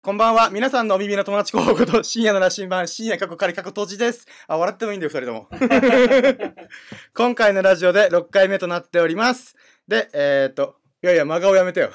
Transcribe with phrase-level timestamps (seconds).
[0.00, 0.48] こんばんは。
[0.48, 4.26] 皆さんのお耳の友達候補こと、深夜の羅針盤、深夜過去仮過去当時です。
[4.46, 5.48] あ、笑ってもいいんだよ、二人とも。
[7.14, 9.54] 今回のラジオで6回目となっております。
[9.86, 11.90] で、えー、っと、いやいや、真顔やめてよ。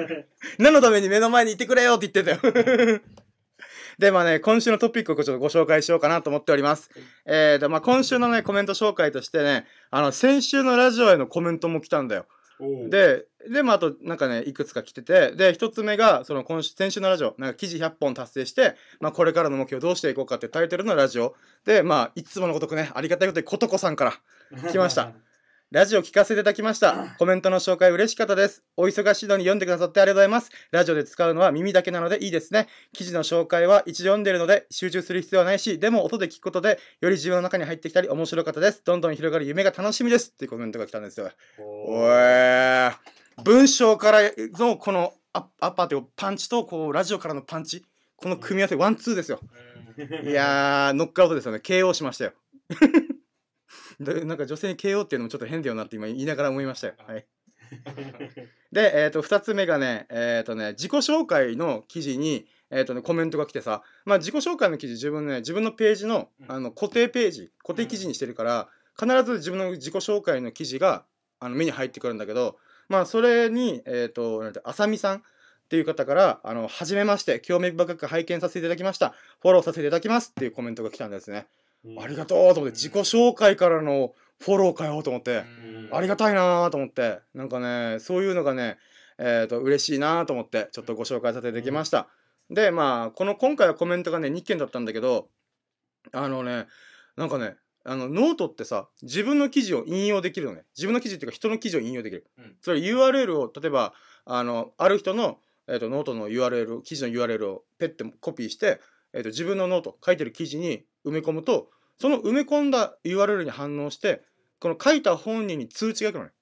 [0.58, 3.00] 何のために目の前にいてくれよって言ってたよ。
[3.98, 6.88] で、まあね、今週のトピックをちょっとご紹介しようかなと思っております。
[7.26, 12.26] えーと、まあ今週のね、コメント紹介としてね、あの、先週のラジオへのコメントも来たんだよ。
[12.88, 21.34] で、で、まあ、あと、なんかね、いくつか来てて、で、一つ目が、その、今週、先週のラジオ、なんか記事100本達成して、まあ、これからの目標どうしていこうかってタイトルのラジオ。
[21.64, 25.12] で、まあ、いつものごとくね、ありがたいことに、ことこさんから来ました。
[25.72, 27.14] ラジオ聞かせていただきました。
[27.16, 28.64] コメントの紹介嬉しかったです。
[28.76, 30.50] お忙しいのに読んでくださってありがとうございます。
[30.72, 32.66] ラジオで使うのは耳だけなのでいいですね。
[32.92, 38.82] 記事の紹介は一度読んでるので集中する必要はないし、でも音で聞くことでより自分の中に入ってきたり面白かったです。
[38.84, 40.32] どんどん広がる夢が楽しみです。
[40.34, 41.30] っていうコメントが来たんですよ。
[41.60, 42.90] おえ
[43.44, 44.22] 文章から
[44.58, 47.84] のこのアアッパーというパンチとこうラジオからのパンチ
[48.16, 49.38] この組み合わせワンツーですよ
[50.24, 52.32] いやーノックアウトですよね KO しましたよ
[52.68, 53.09] で
[54.00, 57.26] なんか女性に KO っていうのもちょっと変だよなって今言いながら思いましたよはい
[58.72, 71.04] で、えー、と2つ目がね,、えーとね自己紹介の記事に、えーとね、コメントが来てさ、まあ、自己紹介の記事自分ね自分のページのあの固定ページ固定記事にしてるから必ず自分の自己紹介の記事が
[71.38, 72.58] あの目に入ってくるんだけど
[72.90, 75.22] まあそれに、えっ、と、なんて、あさみさんっ
[75.68, 79.14] ていう方から、あの、はじめまして、興味深く拝見させていただきました。
[79.40, 81.46] フォローさせていただきますっていうコメントが来たんですね。
[81.98, 85.44] ありがとうと思って、自己紹介からのフォローかよと思って、
[85.92, 88.78] ありがたいなと思って、なんかね、そういうのがね、
[89.18, 92.08] えっ、と、嬉しいなと思って、ちょっとご紹介させてきました。
[92.48, 95.28] で、まあ、この、今回はコメントがね、2件だったんだけど、
[96.12, 96.66] あのね、
[97.16, 100.64] なんかね、あのノートってさ自分の記事を引用できるのね。
[100.76, 102.56] 自分の記事っていうか人の記事を引用できる、うん。
[102.60, 103.94] それ URL を例えば
[104.26, 108.80] あのある人の、えー、とノートの URL 記事の URL をペッてコピーして、
[109.12, 114.22] えー、と自分のノート書いてる記事に埋め込むとその埋め込んだ URL に反応して
[114.60, 116.32] この書いた本人に通知が来るのね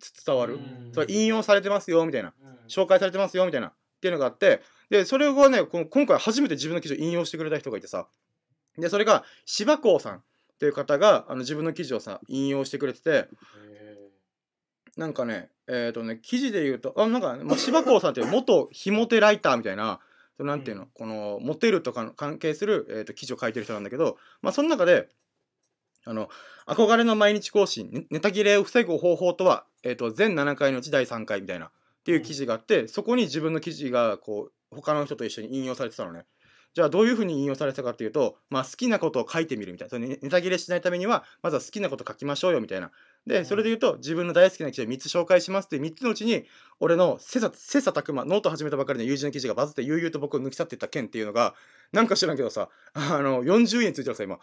[0.00, 0.58] つ伝わる、
[0.92, 2.34] それ引用されてますよみたいな。
[2.68, 3.68] 紹介されてますよみたいな。
[3.68, 8.06] っていうのがあってでそれがねこの今回初めて自分の記事を引用してくれた人がいてさ。
[8.76, 10.22] でそれが芝光さんっ
[10.58, 13.28] ていう方があの自分の記事をさ引用してくれてて
[14.96, 20.00] なんかねえっ、とね記事で言うとあなんか、まあ、芝光さんっていう元ひもてライターみたいな
[20.36, 25.08] そのなんていうの、このモテるとかの関係する、えー、と記事を書いてる人なんだけどまあその中で
[26.04, 26.28] あの
[26.66, 31.70] 憧れの毎日更新ネネタ切れを防ぐ方法とは、えー、と全7回のうち第3回みたいなっ
[32.04, 36.26] ていう記事があってそこに自分の記事がこう他の人と一緒に引用されてたのね。
[36.74, 39.90] じゃあどういうふうに引用されてたかっていうと、まあ、好きなことを書いてみるみたいな。
[39.90, 42.90] そネタ切れしないためにはまずは好きなこと書きましょうよみたいな
[43.26, 46.44] でそれで言うと自分の大好きな記事を3つ紹介しますっていう3つのうちに
[46.78, 47.50] 俺の切磋
[47.92, 51.54] 琢磨ノート始めたばかりの友人の記事がバズって悠々と僕を抜き去っていった件っていうのが
[51.92, 54.38] なんか知らんけどさあの40円ついてるさ今。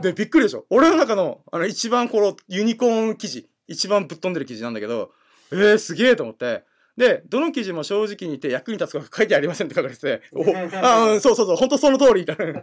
[0.00, 0.66] でびっくりでしょ。
[0.70, 5.10] 俺の中のあの一番このユニコーン記事一番ぶっ飛んでる記事なんだけど
[5.50, 6.64] えー、すげえと思って。
[6.96, 10.42] でどの記事も正直に言って役に立つこと書いてありませんって書かれててお
[10.82, 12.60] あうんそうそうそう本当その通りみたいな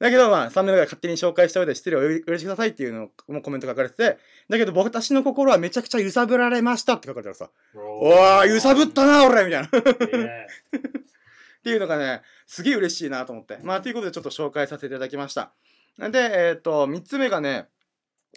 [0.00, 4.18] だけどまあ3年前勝手に紹介した上で失礼をお許しくださいっていうのもコメント書かれてて
[4.48, 9.68] だけど私の心はめちゃくちゃ揺さぶられましたって書かれてあるさおー揺さぶったな俺みたいな
[11.60, 13.58] っていうのがね、すげえ嬉しいなと思って。
[13.62, 15.52] まあ、ということでちょっと紹介させていただきました。
[15.98, 16.18] で、
[16.48, 17.68] えっ、と、3つ目がね、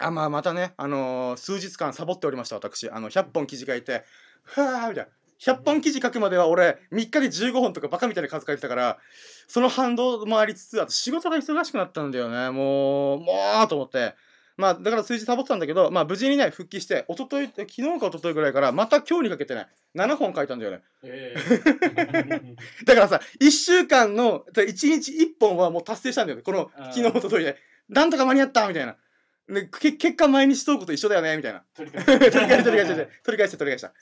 [0.02, 2.90] あ、まあ、またね、あのー数日間サボっておりました、私。
[2.90, 4.04] あの、100本記事書いて、
[4.44, 5.12] ふわーみたいな。
[5.44, 8.98] 100本記事書くまでは俺、3日で15本とかバカみたいな数書いてたから、
[9.48, 12.50] その反動もありつつ、あと仕事が忙しくなったんだよね。
[12.50, 13.34] もう、も
[13.64, 14.16] うと思って。
[14.56, 20.82] まあ、だから数日サボってたんだけど、まあ、無事にね、復帰して、一昨日昨日か一昨日ぐらいから、また今日にかけてね、7本書いたんだよね。
[22.86, 26.44] だからさ、1週間の、1日1本はもう達成したんだよね。
[26.44, 27.58] この、昨日、おとといで。
[27.90, 28.96] なんとか間に合ったみたいな。
[29.48, 31.64] で、け結果毎日投稿と一緒だよねみたいな。
[31.74, 32.18] 取り返した、
[32.64, 33.88] 取り返した、取り返した、取り返した。
[33.88, 33.94] い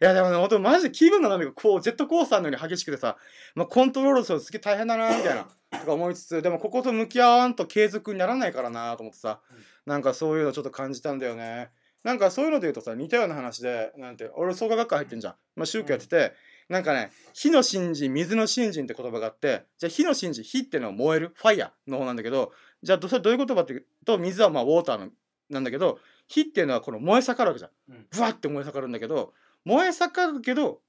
[0.00, 3.18] や、でもね、ほんとマジで気分の波がこう、ジェットコースターのように激しくてさ、
[3.54, 5.48] まあ、コントロールするのすげえ大変だなみたいな。
[5.80, 9.40] とか思いつつ、でもここと向き合わんと継続にならないからなと思ってさ、
[9.84, 11.70] なんかそういうのちょっと感じたんだよね。
[12.04, 15.34] なんかそういうので言うとさ、似たような話で、なんて、俺創価学科入ってんじゃん。
[15.56, 16.32] まあ宗教やってて、
[16.68, 22.52] なんかね、火の信心、水の信心って言葉があって、じゃあ火の信心、火っていうのは燃える、ファイヤーの方なんだけど、
[22.82, 25.08] じゃあどそれどういう言葉っていうと、水はまあウォーターの
[25.50, 27.70] なんだけど、火っていうのはこの燃え盛るわけじゃん。
[27.88, 29.32] うんブワって燃え盛るんだけど、
[29.64, 30.80] 燃え盛るけど、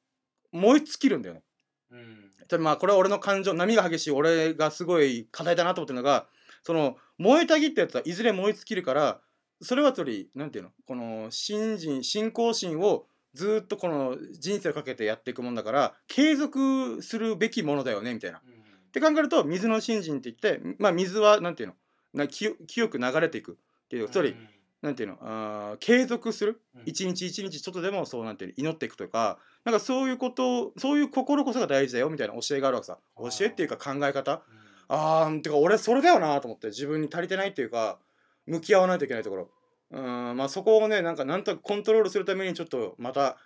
[0.52, 1.44] 燃え尽きるんだよね。
[1.92, 6.28] うんでまあこれは俺の感情波が激しい俺がすごい課題だなと思ってるのが
[6.64, 9.22] その燃えたぎったやつはいずれ燃え尽きるから
[9.62, 13.06] それはつまりなんていうのこの信心信仰心を
[13.36, 18.42] ずーっとこの人生をかけてやっていくもんだから継続するべきものだよねみたいな。
[18.90, 21.76] って考えると水の信心って言って、まあ、水はなんていうの
[22.14, 23.54] な清清く流れていく。
[23.54, 24.36] っていうつまり、
[24.84, 26.62] なんていうのあー継続する。
[26.76, 26.82] うん。
[26.86, 32.98] 一日一日ちょっとでもそうなんていうの祈っていくとかなんかそういうことそういう心こそが大事だよみたいな教えがあるわけさ。
[33.18, 34.42] 教えっていうか考え方。
[34.88, 38.00] あーてか俺それだよなと思って自分に足りてないっていうか
[38.48, 39.50] 向き合わないといけないところ。
[39.92, 43.38] うんまあそこをねなんかなんとなくコントロールするためにちょっとまた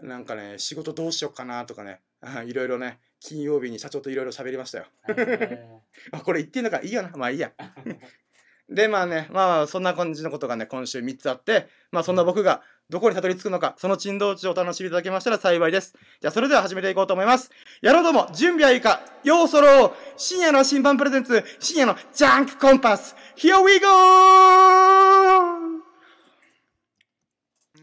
[0.00, 2.00] なんかね仕事どうしようかなとかね
[2.46, 4.86] いろいろね金曜日に社長といろいろ喋りましたよ。
[6.10, 6.80] あこれ言ってんのか。
[6.82, 7.10] いいよな。
[7.16, 7.52] まあいいや。
[8.68, 15.94] でまあねまあそんな感じのことがね今週3つあってまあそんな僕がどこにたどり着くのかその珍道中をお楽しみいただけましたら幸いです。
[16.20, 17.50] じゃあそれでは始めていこうと思います。
[17.80, 19.02] やろうども準備はいいか。
[19.22, 19.92] ようそろう。
[20.16, 21.44] 深夜の新版プレゼンツ。
[21.60, 23.14] 深夜のジャンクコンパス。
[23.36, 25.81] Here we go!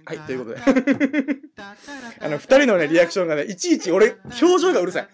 [0.09, 0.61] はい、ということで。
[2.19, 5.07] あの、二人のね、リアクションがね、いちいち俺、表情がうるさい。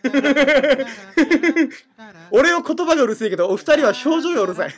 [2.31, 4.73] 俺は言葉がうるせえけど、お二人は表情がうるさい。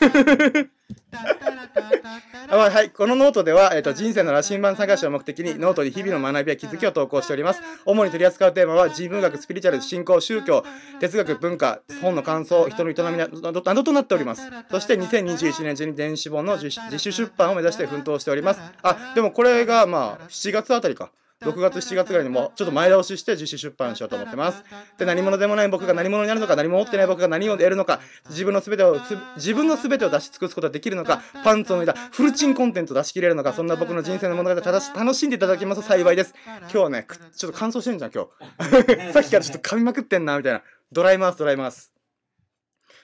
[2.50, 10.64] あまあはい、このノートでは、えっと人生の羅針盤探しを目的にノートに日々の学びや気づきを投稿しております主に取り扱うテーマは人文学スピリチュアル信仰宗教
[11.00, 21.12] 哲学文化本の感想人の営みなどなどとなっておりますそして2021年中に電子本の自自主出版を目指して奮闘しておりますあでもこれがまあ7月あたりか。
[21.42, 24.64] 6月7月ぐらいにもちょっと前倒しして自主出版しようと思ってます。
[24.98, 28.00] で何者でもない僕が何者になるのか何も持ってない僕が何を得るのか
[28.30, 29.00] 自分の全てを
[29.36, 36.34] 自分の全てを出し尽くすことができるのかパンツを脱いだフルチンコンテンツを出し切れるのかそんな僕の人生の物語を楽しんでいただけますと幸いです。
[36.62, 37.06] 今日はね
[37.36, 38.26] ちょっと乾燥してんじゃん今
[38.58, 39.14] 日。
[39.14, 40.64] さっきからちょっと噛みまくってんなみたいな。
[40.92, 41.92] ドライマウスドライマウス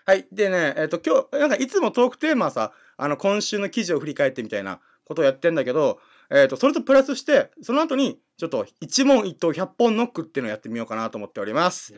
[0.05, 0.25] はい。
[0.31, 4.79] でねえっ、と今日なんかいつもトークテーマはさあの今週の記事を振り返ってみたいな。
[5.05, 5.99] ことをやってんだけど
[6.35, 11.93] えー、とそれとプラスしてその後にちょっと一問一答100本ノックっていうのをやってみようかなと思っております。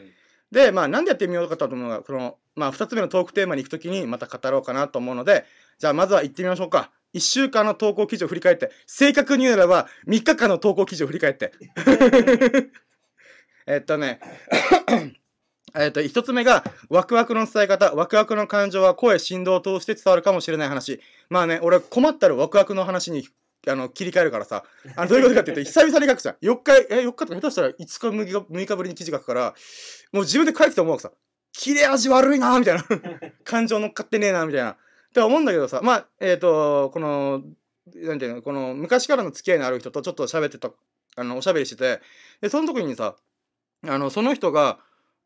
[0.51, 5.45] でまあなんでやってみようかと思うのがこの、まあ、2つ目のトークテーマに行くときにまた語ろうかなと思うので
[5.79, 6.91] じゃあまずは行ってみましょうか。
[7.13, 11.53] 1週間の投稿記事を振り返って正確に言うならば3日間の投稿記事を振り返って
[13.67, 14.19] えっとね
[15.77, 17.93] えっと1つ目がワクワクの伝え方。
[17.93, 21.01] ワクワクの感情は声振動を通して伝わるかもしれない話。
[21.29, 23.27] まあね俺困ったらワクワクの話に
[23.67, 24.63] あの切り替えるからさ。
[24.95, 26.35] あのどういうことかっていうと 久々に書くじゃん。
[26.41, 29.53] 4日え4日とか下手したら5日6日 ,6 日ぶりに記事書くから
[30.13, 31.11] もう自分で書いてて思うわけさ。
[31.51, 32.83] 切れ味悪いなみたいな。
[33.43, 34.71] 感情乗っかってねえなみたいな。
[34.71, 34.77] っ
[35.13, 35.81] て思うんだけどさ。
[35.83, 37.43] まあえっ、とこの
[37.93, 40.71] なんていうのこの昔からの付き合いのある人とちょっと喋ってた
[41.17, 42.01] あのおしゃべりしてて。
[42.41, 43.15] でその時にさ
[43.87, 44.79] あのその人が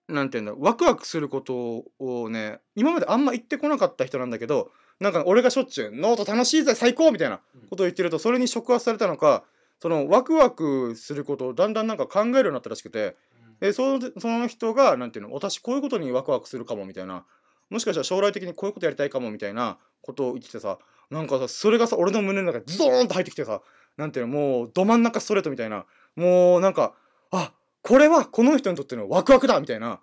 [0.10, 7.40] なんていうんだワクワクすることをね今まであんま言ってこなかった人なんだけどなんか俺がしょっちゅう「ノート楽しいぜ最高!」みたいな
[7.70, 9.44] ことを言ってるとそれに触発されたのか
[9.80, 13.16] そのワクワクすることをだんだんなんか考えるようになったらしくて
[13.60, 17.26] でそのその人がなんていうの私こういうことにワクワクするかもみたいな
[17.70, 20.80] もしかしたら将来的にこういうことやりたいかもみたいなことを言っててさ
[21.10, 23.62] なんかさそれがさ俺の胸の中にズドーンと入ってきてさ
[23.98, 25.86] なんていうのもうど真ん中ストレートみたいな
[26.16, 26.94] もうなんか
[27.32, 30.00] あこれはこの人にとってのワクワクだみたいな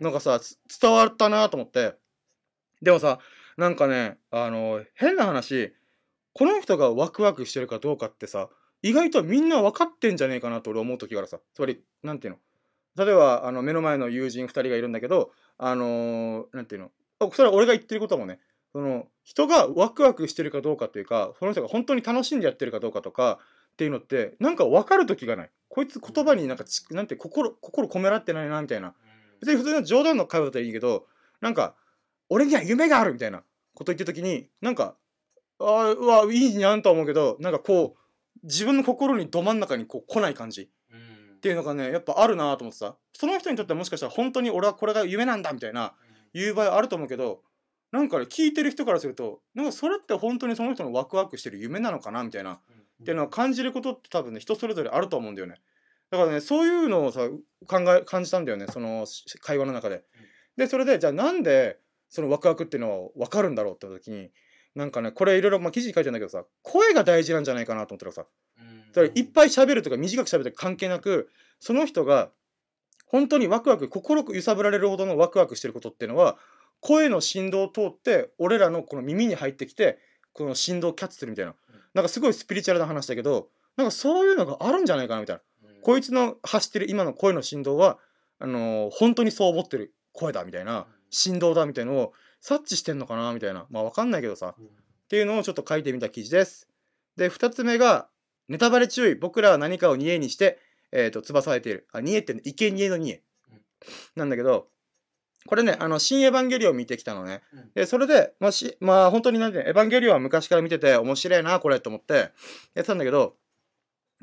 [0.00, 1.94] なんかさつ伝わったなと思って。
[2.82, 3.18] でもさ
[3.56, 5.72] なんかねあの変な話
[6.34, 8.50] この人がワクワクしてるかどうかってさ
[8.82, 11.38] 意外とみんな分かってんじゃねえかなと俺思う時があるさ。
[11.54, 13.04] つまりなんていうの？
[13.04, 16.90] 例えばあの目の前の友人2人がいるんだけどあのーなんていうの？
[17.18, 18.38] あそれは俺が言ってることもね
[18.72, 23.38] その人がワクワクしてるかどうかっていうかその人が本当に楽しんでやってるかどうかとか
[23.72, 28.94] っていうのってなんか分かる時がないこいつ言葉になんかちなんて心心込められてないなみたいな。
[29.40, 31.04] 別に普通の冗談の会話だったらいいけど
[31.42, 31.74] なんか
[32.30, 33.42] 俺には夢があるみたいな
[33.74, 34.96] こと言ってる時になんか
[35.58, 40.62] あーうわいいにゃんとは思うけどなんかこう自分の心にど真ん中にこう来ない感じ。
[41.36, 42.96] っていうのがねやっぱあるなと思ってさ。
[43.12, 45.92] その人にとってはもしかしたら本当に俺はこれが夢なんだみたいな
[46.32, 47.42] 言う場合あると思うけど
[47.92, 52.60] なんかね聞いてる人からするとなんかそれって本当にその人のワクワクしてる夢なのかなみたいな
[53.02, 55.56] っていうのは感じることって多分ね人それぞれあると思うんだよね。
[56.10, 57.28] だからねそういうのをさ
[57.66, 60.04] 考え感じたんだよねそのし会話の中で。
[60.56, 64.30] でそれでじゃあなんでそのワクワクっていうのは分かるんだろうって時に
[64.74, 68.26] なんかねこれいろいろまあ記事に書いてあるんだけどさ声が大事なんじゃないかなと思ったらさ。
[68.94, 71.28] だからいっぱい喋るとか短く喋るとか関係なく
[71.60, 72.30] その人が
[73.06, 76.38] 本当にワクワク心揺さぶられるほどのワクワクしてることっていうのは
[76.80, 79.98] 声の振動を通って俺らのこの耳に入ってきて
[80.32, 81.54] この振動をキャッチするみたいな
[81.96, 85.42] なんかすごいスピリチュアルな話だけどなんかそういうのがあるんじゃないかなみたいな。
[85.82, 87.98] こいつの発してる今の声の振動は
[88.38, 93.66] あのー本当にそう思ってる声だみたいな振動だみたいのを察知してんのかなみたいな。
[93.70, 94.54] まあわかんないけどさ。
[94.58, 96.68] っていうのをちょっと書いてみた記事です。
[97.16, 98.08] で2つ目が
[98.48, 99.14] ネタバレ注意。
[99.14, 100.58] 僕らは何かを煮えにして、
[100.92, 101.88] えっ、と、翼生えている。
[101.92, 103.22] あ、ニエってね、生贄のニエ。
[103.50, 103.60] うん。
[104.14, 104.68] なんだけど、
[105.46, 107.42] これね、あの、新エヴァンゲリオン見てきたのね。
[107.52, 112.30] うんで、それで、まあ、し、まあ、本当になんていうのエヴァンゲリオンは昔から見てて、面白いな、これ、と思って、やっ
[112.74, 113.36] てたんだけど、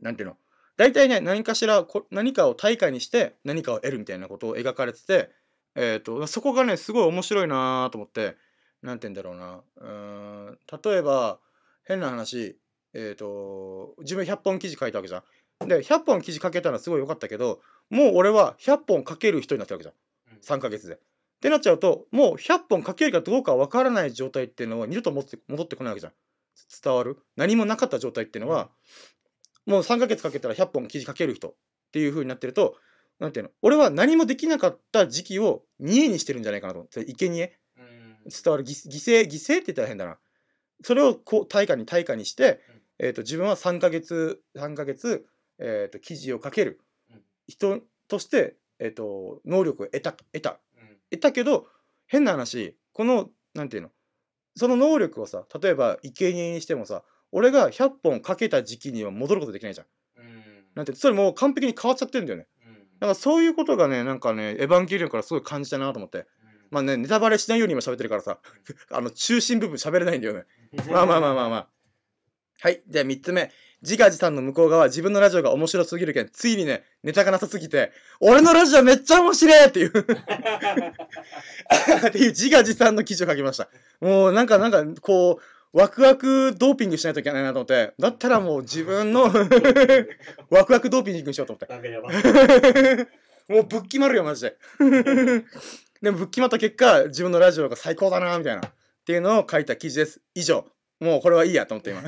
[0.02, 0.38] なんていうの
[0.76, 5.30] 大体ね、何かしらこ、何かを対価にして、何かを得るみたいなことを描かれてて、
[5.76, 8.36] えっ、と、そこがね、すごい面白いなと思って、
[8.82, 9.62] なんて言うんだろうな。
[9.78, 11.40] うーん、例えば、
[11.84, 12.58] 変な話、
[12.94, 15.24] えっ、と、自分100本記事書いたわけじゃ
[15.64, 15.68] ん。
[15.68, 20.40] で、100本記事書けたのはすごい良かったけど、もう俺は100本書ける人になったわけじゃん。
[20.58, 21.00] 3ヶ月で。
[21.44, 26.14] ってなっちゃうと、もう100本書けるかどうかわからない状態っていうのは二度と戻って戻ってこないわけじゃん。
[26.82, 27.18] 伝わる？
[27.36, 28.70] 何もなかった状態っていうのは、
[29.66, 31.54] もう3ヶ月かけたら100本記事書ける人っ
[31.92, 32.78] ていう風になってると、
[33.20, 33.52] なんていうの？
[33.62, 36.80] 俺は何もできなかった時期を見えにしてるんじゃないかなと。
[36.80, 37.52] 思って、生贄。
[37.78, 38.18] うん。
[38.24, 38.64] 伝わる？
[38.64, 40.18] 犠犠牲、犠牲って言ったら変だな。
[40.82, 42.62] それをこう対価に対価にして、
[43.00, 45.26] えー、と自分は3ヶ月、3ヶ月、
[45.60, 46.80] えー、と記事を書ける
[47.12, 47.22] うん。
[47.50, 50.62] 人として、えー、と能力を得た、得た。
[51.14, 51.68] うん得たけど、
[52.08, 53.90] 変な話、この、なんていうの
[54.56, 59.88] その能力をさ、例えば生贄にしてもさ、俺が100本かけた時期には戻ることできないじゃん。
[60.18, 60.44] うん
[60.76, 62.48] なんて、それもう完璧に変わっちゃってるんだよね。
[62.66, 66.26] うんだからそういうことがね、なんかね、エヴァンゲリオンからすごい感じたなと思って。
[66.72, 68.40] まあね、ネタバレしないように今喋ってるからさ、
[68.90, 70.46] あの、中心部分喋れないんだよね。
[70.90, 71.70] まあまあまあまあまあ。
[72.62, 72.82] はい。
[72.88, 73.52] では3つ目。
[73.84, 79.90] 自画自賛の向こう側、自分のラジオが面白すぎるけん、ついにね、ネタがなさすぎて、俺のラジオめっちゃ面白いっていう
[82.08, 83.68] っていう自画自賛の記事を書きました。
[84.00, 85.42] もうなんか、なんか、こ
[85.74, 89.24] う、ワクワクドーピングしないといけないなと思って、だったらもう自分の
[90.50, 93.08] ワクワクドーピングにしようと思って。
[93.50, 94.56] もうぶっ決まるよ、マジで。
[96.02, 98.66] でもぶっ決まった結果、自分のラジオが最高だな、みたいな。
[98.66, 98.72] っ
[99.06, 100.22] ていうのを書いた記事です。
[100.36, 100.66] 以上。
[101.02, 102.02] もうこれはいいやと思って今。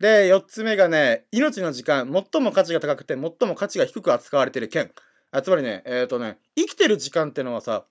[0.00, 4.92] で、4つ目がね、命の時間、最も価値が高くて、最も価値が低く扱われてる件。
[5.30, 7.84] あつまりね、えっ、とね、生きてる時間ってのはさ、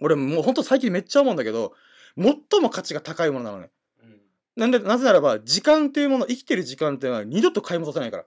[0.00, 1.74] 俺もうほんと最近めっちゃ思うんだけど、
[2.16, 3.70] 最も価値が高いものなのね。
[4.02, 4.20] うん
[4.56, 8.24] なんで、なぜならば、時間っていうもの、生きてる時間っていうのは二度と買い戻せないから。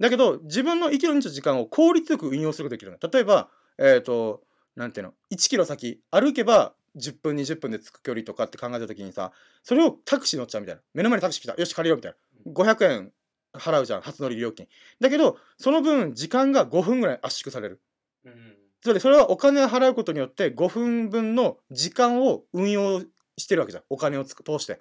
[0.00, 3.10] だけど、自分の生きる時間を効率よく運用することができるの。
[3.12, 4.42] 例えば、えっ、と、
[4.74, 9.32] なんていうの、1キロ先、歩けば10分、20分で着く距離とかって考えたときにさ、
[9.62, 10.82] それをタクシー乗っちゃうみたいな。
[10.94, 11.54] 目の前にタクシー来た。
[11.54, 12.16] よし、借りようみたいな。
[12.46, 13.12] 500円
[13.52, 14.68] 払うじゃん、初乗り料金。
[15.00, 17.80] だけど、その分、時間が5分ぐらい圧縮される。
[18.24, 23.00] うんつまり、それはお金を払うことによって5分分の時間を運用
[23.38, 23.84] してるわけじゃん。
[23.88, 24.72] お金をつく通して。
[24.72, 24.78] っ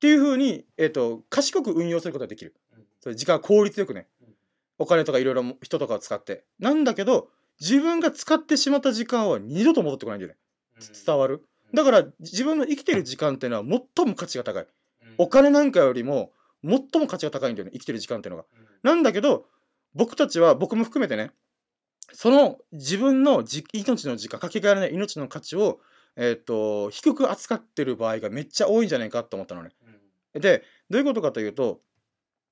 [0.00, 2.54] ていうふうに、えっ、と、賢く運用することができる。
[2.76, 4.28] うんそれ時間効率よくねうん。
[4.78, 6.44] お金とかいろいろ人とかを使って。
[6.58, 7.28] なんだけど、
[7.60, 10.38] 自分が使ってしまった時間は二度と戻ってこないんだよね。
[11.06, 11.44] 伝わる。
[11.72, 14.66] だから、自分の生きてる時間っていうのは最も価値が高い。
[15.18, 16.32] お金なんかよりも、
[16.64, 17.72] 最も価値が高いんだよね。
[17.72, 18.46] 生きてる時間っていうのが。
[18.82, 19.46] なんだけど、
[19.94, 21.32] 僕たちは、僕も含めてね、
[22.12, 25.80] その自分のじ命の時間、かけがえのない命の価値を、
[26.16, 29.70] えっ、と、低く扱ってる場合がめっちゃ多いんじゃないかと思ったのね。
[30.34, 31.80] で、どういうことかというと、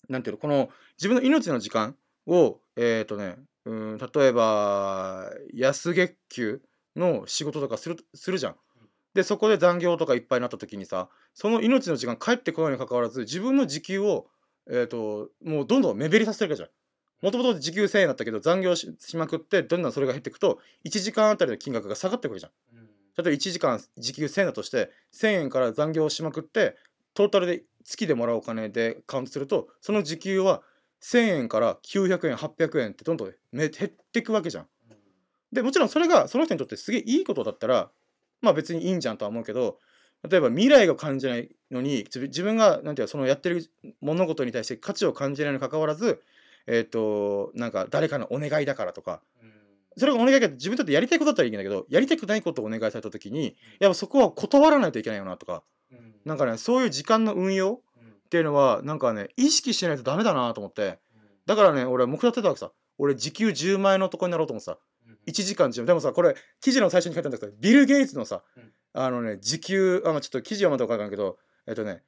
[0.08, 3.36] なんていうの、この自分の命の時間を、えっ、とね、
[3.66, 6.62] うん、例えば、安月給
[6.96, 8.56] の仕事とかするするじゃん。
[9.14, 14.28] で、そこで残業とかいっぱいになった時にさ、その命の時間帰ってこないにもかかわらず、自分の時給を、
[14.70, 16.68] えっ、と、もうどんどん目減りさせてるわけじゃん。
[17.22, 22.52] もともと時給1000円だったけど、残業ししまくって、どんどんそれが減っていくと、1時間あたりの金額が下がってくるじゃん。
[23.16, 26.76] 例えば1時間時給1000円だとして1000円から残業しまくって
[27.14, 30.62] トータルで月でもらうお金でカウントするとその時給は
[31.02, 34.66] 1000円から900円800円ってどんどんめ減っていくわけじゃん。
[35.52, 37.90] でもちろんそれがその人にとってすげえいいことだったら
[38.40, 39.78] まあ別にいいんじゃんとは思うけど
[40.28, 43.70] 例えば未来が感じないのに自分がなんていうかそのやってる
[44.00, 46.22] 物事に対して価値を感じないにもかかわらず
[46.66, 49.22] えっ、となんか誰かのお願いだからとか。
[49.96, 55.62] それがお願いが自分にとってやりたいことだったらいいんだけどやりたくないことをお願いされた時にやっぱそこは断らないといけないよなとか。
[56.24, 57.80] なんかねそういう時間の運用
[58.26, 61.00] っていうのはなんかね意識しないとダメだなと思って。
[61.46, 62.70] だからね俺目標立てたわけさ。
[62.98, 64.78] 俺時給10万円のとこになろうと思ってさ
[65.30, 68.72] 1時間10でもさこれ記事の最初に書いたんだけどビル・ゲイツのさ、うん。
[68.92, 72.02] あのね時給あ、まあ、ちょっと記事読またか分かんないけどえっとね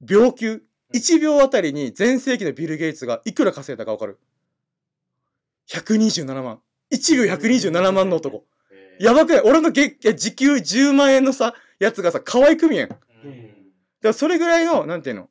[0.00, 0.62] 秒給。
[0.92, 4.18] 1秒あたりに全盛期のビル・ゲイツがいくら稼いだか分かる。
[5.68, 6.58] 127万。
[6.90, 8.44] 1秒127万の男。
[8.98, 9.40] やばくない？
[9.42, 9.96] 俺の時
[10.34, 12.88] 給10万円のさやつがさ可愛く見えん。
[12.88, 13.00] だか
[14.02, 15.28] らそれぐらいのなんていうの？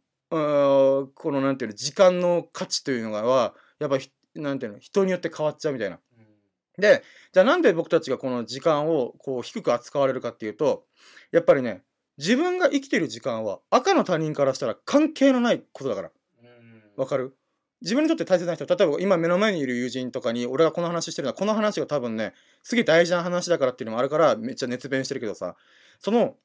[1.13, 1.75] このなんていうの？
[1.75, 4.79] 時間の価値というのがはやっぱひなんていうの？
[4.79, 5.99] 人によって変わっちゃうみたいな。
[6.77, 10.85] でじゃあなんで僕たちがこの時間をこう低く扱われるかっていうと
[11.31, 11.83] やっぱりね
[12.17, 16.11] 自分が生きてる時間は赤の他人からしたら関係のないことだから。
[16.97, 17.35] わかる？
[17.81, 25.55] 自分にとって大切な人例えば今目の前にいる友人とかに俺がこの話してるのはこの話が多分ねすげえ大事な話だからっていうのもあるからめっちゃ熱弁してるけどさ。
[25.99, 26.35] その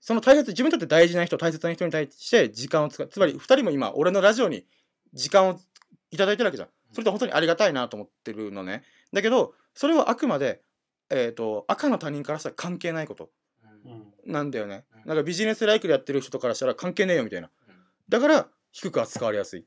[0.00, 3.06] その大切自分にとって大事な人大切な人に対して時間を使う。
[3.08, 4.64] つまり2人も今俺のラジオに
[5.12, 5.60] 時間を
[6.10, 6.68] いただいてるわけじゃん。
[6.90, 8.82] それって本当にありがたいなと思ってるのね。
[9.12, 10.62] だけどそれはあくまで
[11.10, 13.30] えっ、と赤の他人からしたら関係ないこと。
[13.84, 14.32] うん。
[14.32, 14.84] なんだよね。
[14.94, 15.08] うん。
[15.08, 17.50] なんかビジネスライクでやってる人からしたら関係ねえよみたいな。
[18.08, 19.64] だから低く扱われやすい。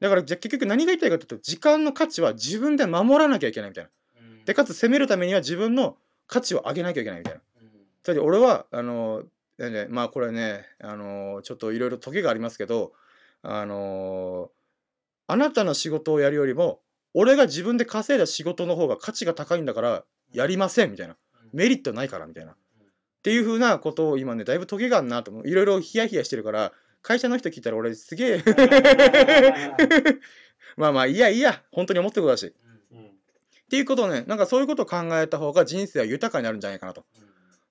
[0.00, 3.90] だからじゃあ結局何が言いたいかというと時間の価値は自分で守らなきゃいけないみたいな。
[4.44, 7.40] でかつ攻めるためには自分の価値を上げなきゃいけないみたいな。
[8.02, 9.22] つまり俺はあの
[9.88, 12.92] まあこれねあのちょっといろいろ時がありますけど
[13.42, 14.50] あの
[15.28, 16.80] あなたの仕事をやるよりも
[17.14, 21.16] 俺が自分で稼いだ仕事の方が価値が高いんだからやりませんみたいな。
[21.52, 22.52] メリットないからみたいな。
[22.52, 22.56] っ
[23.22, 25.48] ていう風なことを今ねだいぶトゲがあんなと思う。
[25.48, 28.44] いろいろヒヤヒヤしてるから会社の人聞いたら俺すげえ。
[30.76, 32.46] まあまあいいやいいや本当に思ってることだし。
[32.46, 32.52] っ
[33.70, 37.04] ていうことをねなんかそういうことを考えた方が人生は豊かになるんじゃないかなと。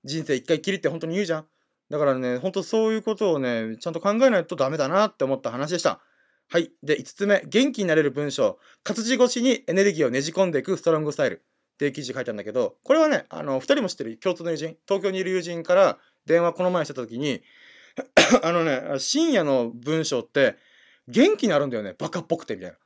[0.03, 1.47] 人生一回きりって本当に言うじゃん。
[1.89, 5.99] だからね本当そういうことをねちゃんと考えないとダメだなって思った話でした
[6.51, 6.69] はい。
[6.83, 8.59] で5つ目元気になれる文章。
[8.83, 11.45] 活字越しにエネルギーをねじ込んでいくストロングスタイル。
[11.75, 14.75] っていう記事書いたんだけどこれはねあの2人も知ってる共通の友人。
[14.85, 17.41] 東京にいる友人から電話この前してた時に
[18.43, 20.57] あのね深夜の文章って
[21.07, 21.95] 元気になるんだよね。
[21.97, 22.77] バカっぽくてみたいな。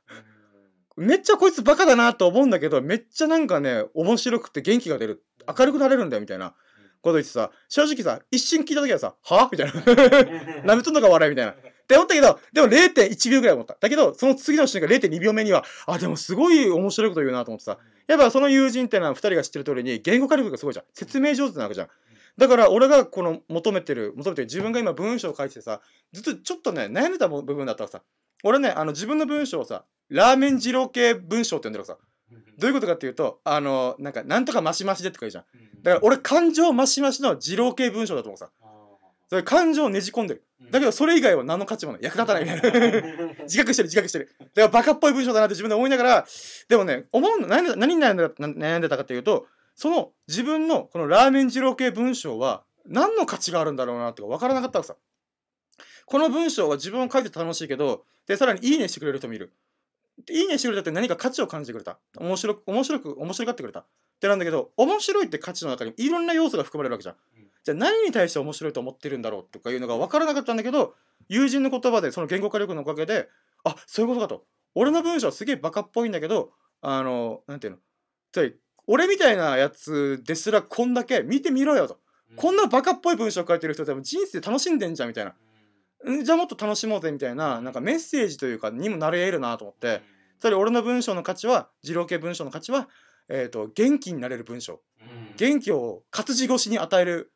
[0.96, 5.24] めっちゃこいつバカだなと思うんだけどめっちゃなんかね面白くて元気が出る。
[5.58, 6.54] 明るくなれるんだよみたいな。
[7.02, 9.82] こと言ってさ正直さ一瞬聞いた時はさ「は?」みたいな
[10.66, 11.54] 「なめとんのか笑い」みたいな
[11.86, 13.76] って思ったけどでも0.1秒ぐらい思った。
[13.78, 17.78] だけどその次の瞬間0.2秒目にはあでもすごい面白いこと言うなと思ってさ。
[18.08, 20.84] やっぱその友人ってのは2人が知ってる通りに言語化力がすごいじゃん。
[20.92, 21.88] 説明上手なわけじゃん。
[22.36, 25.80] だから俺がこの求めてる求めてる自分が今文章を書いててさ
[26.12, 28.02] ずっとちょっとね悩んでた部分だったらさ。
[28.42, 32.04] 俺ねあの自分の文章をさラーメン二郎系文章って呼んでるからさ。
[32.58, 35.82] どういうことかっていうとあのなんかなんとかマシマシでって書いてあるじゃん。
[35.82, 38.50] だから俺感情マシマシの二郎系文章だと思うさ
[39.28, 40.44] それ感情をねじ込んでる。
[40.70, 42.02] だけどそれ以外は何の価値もない。
[42.02, 43.42] 役立たないみたいな。
[43.44, 44.30] 自覚してる自覚してる。
[44.38, 46.26] だからバカっぽい文章だなって自分で思いながら
[46.68, 54.96] でもね思うの何に悩んでた悩んでたかっていうとその自分のこのラーメン二郎系文章は何の価値があるんだろうなって分からなかったわけさ。
[56.06, 59.52] この文章は自分を書いてて楽しいけどでさらにいいねしてくれる人もいる。
[60.24, 61.98] でいいねしてくれたって何か価値を感じてくれた。
[62.16, 63.80] 面白く面白く面白がってくれた。
[63.80, 63.86] っ
[64.20, 67.16] てなんだけど面白いって価値の中にいろんな要素が含まれるわけじゃん
[67.66, 70.94] じゃあ何に対して面白いと思ってるんだろうとかいうのが分からなかったんだけど
[71.28, 73.28] 友人の言葉でその言語化力のおかげで
[73.64, 74.44] あそういうことかと。
[74.76, 77.78] 俺の文章はすげえバカっぽいんだけどあのなんていうの。
[78.30, 78.54] つまり
[78.86, 81.98] 俺みたいなやつですらこんだけ見てみろよと。
[82.36, 85.34] こんなバカっぽい文章書いてる人多分人生楽しんでんじゃんみたいな。
[86.12, 86.24] ん。
[86.24, 90.02] じゃあもっと楽しもうぜみたいななんかメッセージというかにもなり得るなと思って。
[90.38, 92.88] つまり俺の文章の価値は二郎系文章の価値は、
[93.28, 94.80] えー、と元気になれる文章。
[95.36, 97.32] 元気を活字越しに与える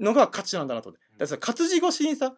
[0.00, 2.34] のが価値なんだなと思ってだからさ活字越しにさ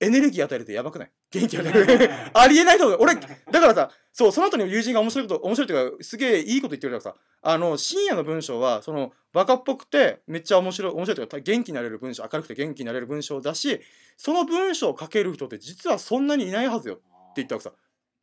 [0.00, 1.10] エネルギー与えるってやばくない？
[1.30, 2.10] 元気与える。
[2.32, 2.98] ありえないと思う。
[3.02, 3.20] 俺だ
[3.60, 13.80] からさそうその後に友人が面白いこと面白いっていうかすげえいいこと言ってくれたからさあの深夜の文章はそのバカっぽくてめっちゃ面白い面白いというか元気になれる文章明るくて元気になれる文章だし
[14.16, 17.02] その文章を書ける人って実はそんなにいないはずよって
[17.36, 17.74] 言ったわけさ。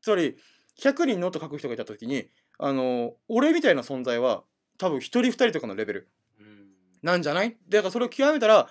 [0.02, 0.36] つまり
[0.80, 2.28] 100人ノート書く人がいた時に
[2.58, 4.44] あの俺みたいな存在は
[4.80, 6.10] 多分1人2人とかのレベル
[7.02, 7.58] なんじゃない？
[7.70, 8.68] だからそれを極めたら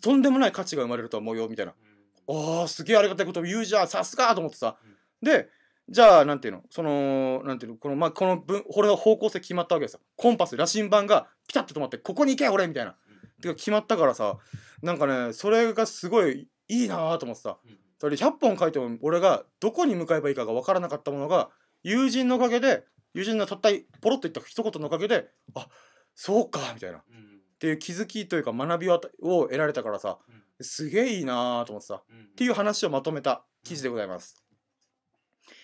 [0.00, 1.74] とんでもない価値が生まれると思うよみたいな。
[2.28, 3.88] あーすげえありがたいこと言うじゃん。
[3.88, 4.76] さすがと思ってさ。
[5.22, 5.48] で
[5.88, 6.62] じゃあなんていうの？
[6.70, 7.78] そのなんていうの？
[7.78, 10.00] このまあこの分これの方向性決まったわけですよ。
[10.16, 12.96] コンパス羅針盤がピタッと止まってここに行け俺みたいな。
[13.42, 14.38] てか決まったからさ
[14.82, 17.58] なんかねそれがすごいいいなーと思ってさ。
[18.00, 21.48] それ100本書いても俺がどこに向かえばいいかが分からなかったものが
[21.82, 23.70] 友人のおかげで友人のたった
[24.02, 25.68] ポロッと言った一言のおかげであ
[26.14, 27.02] そうかみたいな
[27.64, 30.18] っていう気づきというか学びをを得られたからさ
[30.60, 34.44] すげえいいなーと思ってさっていう話をまとめた記事でございます。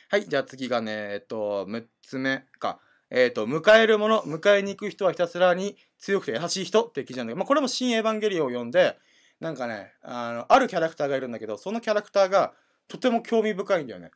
[0.09, 2.81] はい、じゃあ次がね、えっと、6つ目か。
[3.11, 8.97] えっと、迎えるもの、迎えに行く人はひたすらに強くて優しい人っていう記事なんだけど、まあ、これも新エヴァンゲリオンを読んで、
[9.41, 12.55] なんかね、あの、あるキャラクターがいるんだけど、そのキャラクターが
[12.89, 14.11] とても興味深いんだよね。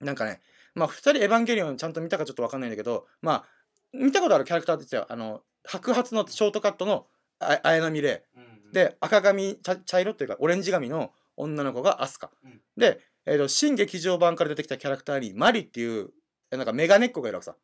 [0.00, 0.40] なんかね、
[0.74, 3.44] まあ、2人エヴァンゲリオンちゃんと見たかちょっとわかんないんだけど、まあ、
[3.92, 7.06] 見たことあるキャラクターって言ってたよあの、白髪のショートカットの
[7.40, 8.38] あ綾波レイ。
[8.72, 12.60] で赤髪茶茶色っていうかオレンジ髪の女の子がアスカ、うん。
[12.76, 16.10] で、えーと新劇場版から出てきたキャラクターにマリっていう
[16.50, 17.56] えなんかメガネっ子がいるわけさ。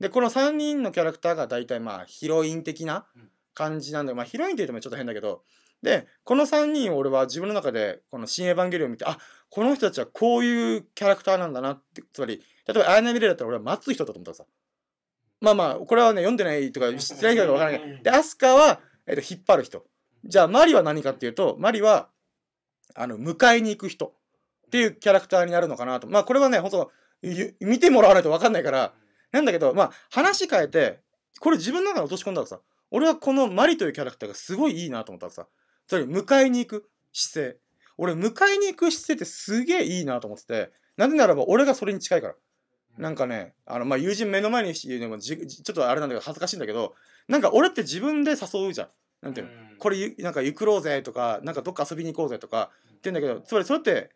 [0.00, 3.30] でこの3人のキャラクターが大体まあヒロイン的なうん。
[3.54, 5.44] 感じなんだまあヒロインって言ってもちょっと変だけど
[5.80, 9.16] でこの3人を俺は自分の中でこの「新エヴァンゲリオン」を見てあ
[9.48, 14.44] この人たちはこういうキャラクターなんだなってつまり例えばアイナ・ミレイだったら俺は待つ人だと思ったらさ
[15.44, 17.80] まあまあこれはね読んでないとか知ってないから分からない。
[17.80, 19.84] けどでアスカは、えっと引っ張る人。
[20.24, 22.08] じゃあマリは何かっていうとマリは
[22.94, 24.14] あの迎えに行く人。
[24.66, 26.08] っていうキャラクターになるのかなと。
[26.08, 26.90] まあこれはね本当
[27.22, 28.92] ゆ見てもらわないと分かんないから。
[29.30, 31.00] なんだけどまあ話変えて
[31.40, 32.60] これ自分の中に落とし込んだらさ。
[32.90, 35.46] 俺はこのマリというキャラクターがすごいいいなと思ったらさ。
[35.86, 37.56] それ迎えに行く姿勢。
[37.98, 40.72] 俺迎えに行く姿勢ってすげえいいなと思ってて。
[40.96, 42.34] なぜならば俺がそれに近いから
[42.98, 46.94] なんかねあのまあ友人目の前に言うのもじちょっとあれなんだけど恥ずかしいんだけど
[47.28, 48.88] なんか俺って自分で誘うじゃん。
[49.22, 49.52] なんていうの？
[49.78, 54.10] これゆなんか行くろうぜとかなんかどっか遊びに行こうぜとかって言うんだけどつまりそれって、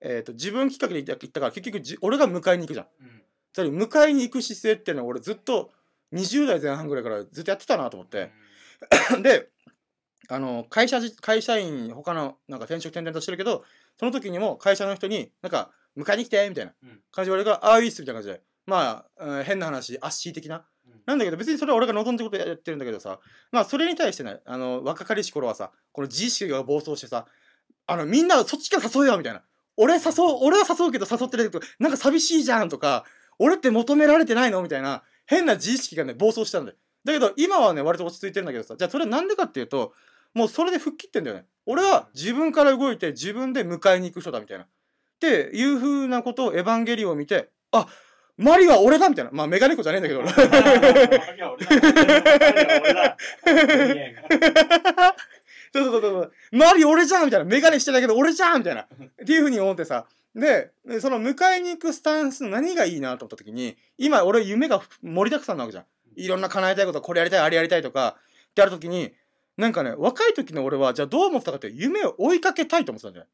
[0.00, 2.86] えー、と自分きっかけで言った言ったから結局じ俺が迎えに行くじゃん。
[3.52, 5.70] つまり迎えに行く姿勢っていうのは俺ずっと
[6.12, 8.30] 20代前半ぐらいからずっとやってたなと思って。
[9.22, 9.48] で
[10.28, 13.64] あの会社じ会社員他のなんか転職転々としてるけど
[13.98, 16.72] その時にも会社の人になんか迎えに来てみたいな。
[17.10, 18.42] 感じで俺が「ああいいっす」みたいな感じで。
[18.64, 20.64] まあ、うん変な話アッシー的な。
[21.04, 23.18] なんだけど別にそれは俺が望んでることやってるんだけどさ。
[23.50, 27.26] まあそれに対してねあの若かりし頃はさこの自意識が暴走してさ
[27.86, 29.42] あのみんなそっちから誘うよみたいな。
[29.76, 30.02] 俺誘う
[30.42, 33.04] 俺は誘うけど誘ってないけどなんか寂しいじゃんとか
[33.38, 34.62] 俺って求められてないの？
[34.62, 36.76] みたいな変な自意識がね暴走したんだよ。
[37.04, 38.76] だけど今はね割と落ち着いてるんだけどさ。
[38.78, 39.92] じゃあそれなんでかっていうと
[40.34, 41.46] もうそれで吹っ切ってんだよね。
[41.66, 44.66] 俺は自分から動いて自分で迎えに行く人だみたいな
[45.28, 47.86] っていう風なことをエヴァンゲリオンを見てあ
[48.36, 49.30] マリは俺だみたいな。
[49.30, 50.26] まあメガネコじゃねえんだけど。
[50.26, 50.34] そ
[55.80, 56.32] うそうそうそう。
[56.50, 57.44] マリ俺じゃんみたいな。
[57.44, 58.82] メガネしてたけど俺じゃんみたいな。
[58.82, 58.86] っ
[59.24, 60.06] ていうふうに思ってさ。
[60.34, 65.84] ででその迎えに行くスタンスの何がいいなと思った時に今俺夢が盛りだくさんなわけじゃん。
[66.16, 68.16] いろんな叶えたいことこれやりたいあれやりたいとか。
[68.50, 69.12] ってある時に
[69.58, 73.28] なんかね若い時の俺はじゃあどう思ってたかって夢を追いかけたいと思ってたんじゃない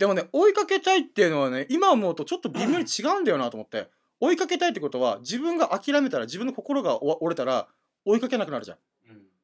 [0.00, 3.88] でもね追いかけたいっていうのはね今思うとちょっと微妙に違うんだよなと思って。
[4.22, 7.68] 追いかけたいってことは自分が諦めたら自分の心がお折れたら
[8.04, 8.78] 追いかけなくなるじゃん。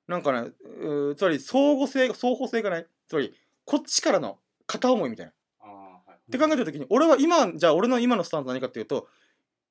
[0.06, 2.86] なんかねうーつまり相互性が相補性がない。
[3.08, 3.32] つまり
[3.64, 5.32] こっちからの片思いみたいな。
[5.32, 9.08] って考えた時に俺は今じゃあ俺の今のスタンスは何かっていうと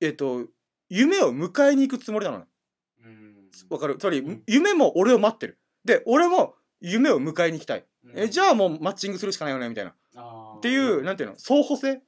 [0.02, 0.45] えっ、と
[0.89, 2.45] 夢を迎えに行くつもりなのね。
[3.69, 3.98] わかる？
[3.98, 4.43] つまり、うん。
[4.48, 5.58] 夢も俺を待ってる。
[5.84, 11.36] で俺も夢を迎えに行きたい、えじゃあもうマッチングするしかないよねみたいなっていうなんていうの？
[11.38, 12.01] 相補性？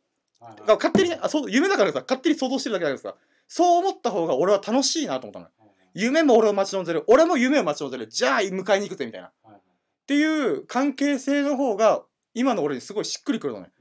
[0.65, 3.15] が勝手にあそう夢だからさ勝手に想像してるだけだけどさ
[3.48, 5.52] そう思った方が俺は楽しいなと思ったのよ。
[5.93, 7.04] 夢も俺を待ち望んでる。
[7.08, 8.08] 俺も夢を待ち望んでる。
[8.08, 9.28] じゃあ迎えに行くぜみたいな。
[9.28, 9.32] っ
[10.06, 13.72] ていう関係性の方が今の俺にすごいしっくりくるのね。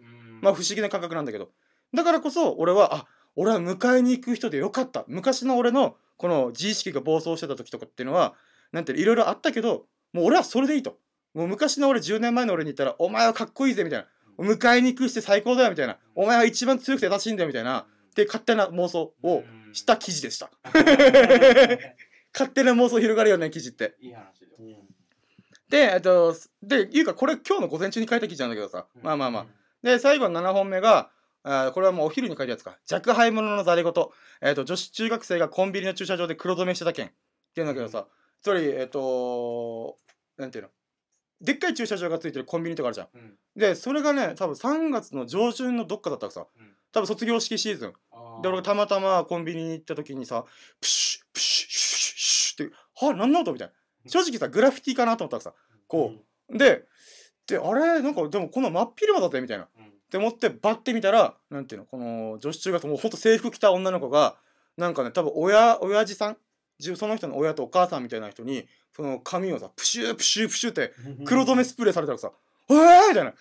[0.40, 1.50] まあ不思議な感覚なんだけど。
[1.94, 5.04] だからこそ俺はあ俺は迎えに行く人でよかった。
[5.08, 8.34] 昔の俺のこの自意識が暴走してた時とかっていうのは
[8.72, 9.84] なんていうのいろいろあったけど
[10.14, 10.96] もう俺はそれでいいと。
[11.34, 14.06] もう昔の俺10年前の俺に言ったらお前はかっこいいぜみたいな
[14.38, 15.98] 迎えに行くして最高だよみたいな。
[16.14, 17.80] お前は一番強くて優しいんだよみたいな。
[17.80, 20.50] って勝手な妄想をした記事でした。
[22.32, 23.94] 勝手な妄想広がるよね記事って。
[24.00, 24.46] いい話で
[25.68, 28.86] でえっとでいうかこれ今日の午前中に書いた記事なんだけどさ。
[29.02, 29.46] まあまあまあ。
[29.82, 31.10] で最後の7本目が
[31.42, 32.78] あーこれはもうお昼に書いたやつか。
[32.90, 33.92] 若輩者のざれ言、
[34.42, 37.10] えっと女子中学生がコンビニの駐車場で黒染めしてた件っ
[37.54, 38.06] ていうんだけどさ。
[38.42, 39.98] つまりえっと
[40.36, 40.70] なんていうの？
[41.40, 43.08] でっかい駐車場がついてるコンビニとかあるじゃん。
[43.54, 46.46] でそれがね多分3月の上旬のどっかだったらさ。
[46.92, 47.92] 多分卒業式シーズン。
[48.42, 50.44] で俺がたまたまコンビニに行った時にさ
[50.80, 53.52] プシュプシュシュシュシュっては何の音？
[53.52, 54.10] みたいな。
[54.10, 55.52] 正直さグラフィティかなと思ったらさ。
[55.88, 56.12] こ
[56.48, 56.58] う。
[56.58, 56.84] で
[57.46, 58.00] であれ？
[58.00, 59.64] なんかでもこの真っ昼間だぜみたいな。
[59.64, 59.68] っ
[60.08, 64.36] て思ってバッて見たらなんていうのこの女子中学生もうほんと制服着た女の子が
[64.76, 66.36] なんかね多分親親父さん
[66.78, 70.94] じその人の親とお母さんみたいな人にその髪をさプシュープシュープシューって
[71.26, 72.32] 黒染めスプレーされたらさ
[72.70, 73.34] 「えー!」みたいな。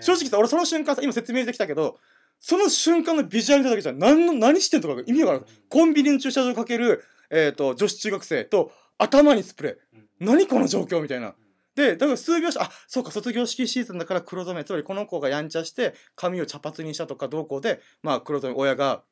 [0.00, 1.98] 正直さ俺その瞬間さ今説明できたけど
[2.40, 5.56] その瞬間のビジュアルだけじゃ何の何してんとかが意味わからん。
[5.68, 9.76] コンビニの駐車場かける、えー、と女子中学生と頭にスプレー。
[10.18, 11.34] 何この状況みたいな。
[11.74, 14.64] でだから数秒してあそうか卒業式シーズンだから黒染め。
[14.64, 19.02] つまりこの子がやんちゃして髪を茶髪にしたとかどうこうでまあ黒染め親が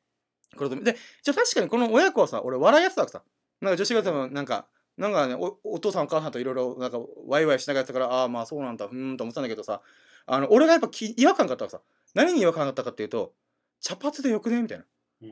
[0.57, 0.91] 黒染め。
[0.91, 3.21] でじゃあ確かにこの親子はさ俺笑いやすたわけさ
[3.61, 4.65] なんか女子学生もなんか
[5.01, 9.81] なんかねおお父さんお母さんといろいろなんかワイワイしながらやってたからああまあそうなんだうーんと思ってたんだけどさ
[10.27, 11.81] あの俺がやっぱき違和感があったわけさ
[12.13, 13.33] 何に違和感があったかっていうと
[13.81, 14.85] 茶髪でよくねみたいな。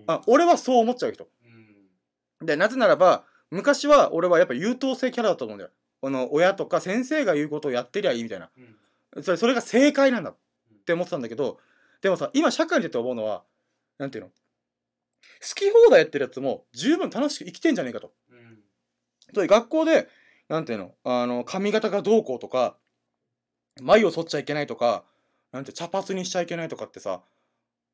[0.08, 1.28] あ俺はそう思っちゃう人。
[2.42, 5.72] でなぜならば昔は俺はやっぱ優等生キャラだと思うんだよ。
[6.02, 8.50] この親とか先生が言うことをやってりゃいいみたいな。
[9.22, 10.36] それそれが正解なんだっ
[10.86, 11.60] て思ってたんだけど
[12.02, 13.44] でもさ今社会に出て思うのは
[13.98, 14.30] なんていうの？
[14.30, 14.34] 好
[15.56, 18.12] き放題やってるやつも十分楽しく生きてんじゃねえかと
[19.34, 20.08] そういう学校で
[20.48, 20.92] なんていうの？
[21.04, 22.76] あの髪型がどうこうとか
[23.82, 25.04] 眉を剃っちゃいけないとか
[25.52, 27.22] なんて茶髪にしちゃいけないとかってさ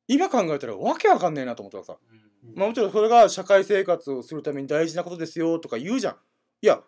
[0.08, 1.96] 今考えたらわけわかんねえなと思ったらさ、
[2.54, 6.16] まあもちろんそれが社会生活をするために大事なことですよとか言うじゃん。
[6.62, 6.80] いや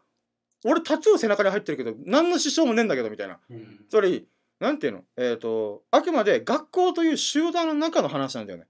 [0.64, 3.38] 俺タトゥー背中に入ってるけど何の支障もねえんだけどみたいな。
[3.50, 3.84] うん。
[3.88, 4.26] つまり
[4.60, 5.04] なんていうの？
[5.16, 8.66] えっ、とあくまで学校という集団の中の話なんだよね。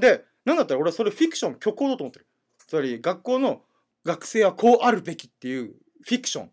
[0.00, 2.26] でなんだったら俺はそれフィクション虚構だと思ってる。
[2.66, 3.62] つまり学校の
[4.04, 6.50] 学生はこうあるべきっていうフィクション。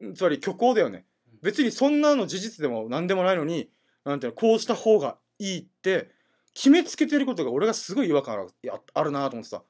[0.00, 0.14] うん。
[0.14, 1.06] つまり虚構だよね。
[1.32, 1.38] うん。
[1.42, 3.70] 別にそんなの事実でも何でもないのに
[4.04, 6.10] なんていうのこうした方がいいって
[6.54, 8.48] 決めつけてることが俺がすごい違和感
[8.94, 9.62] あるなと思ってさ。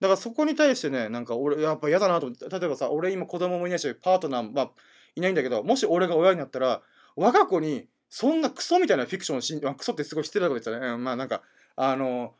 [0.00, 4.70] だからそこに対してねなんか俺やっぱ嫌だなと思って例えばさ俺今子供もいないしパートナーも、まあ、
[5.14, 6.82] いないんだけどもし俺が親になったら
[7.14, 11.42] 我が子にそんなクソみたいなフィクションを信じ、まあ、クソってすごい失礼なこと言ったね、うんまあなんか
[11.76, 12.34] あの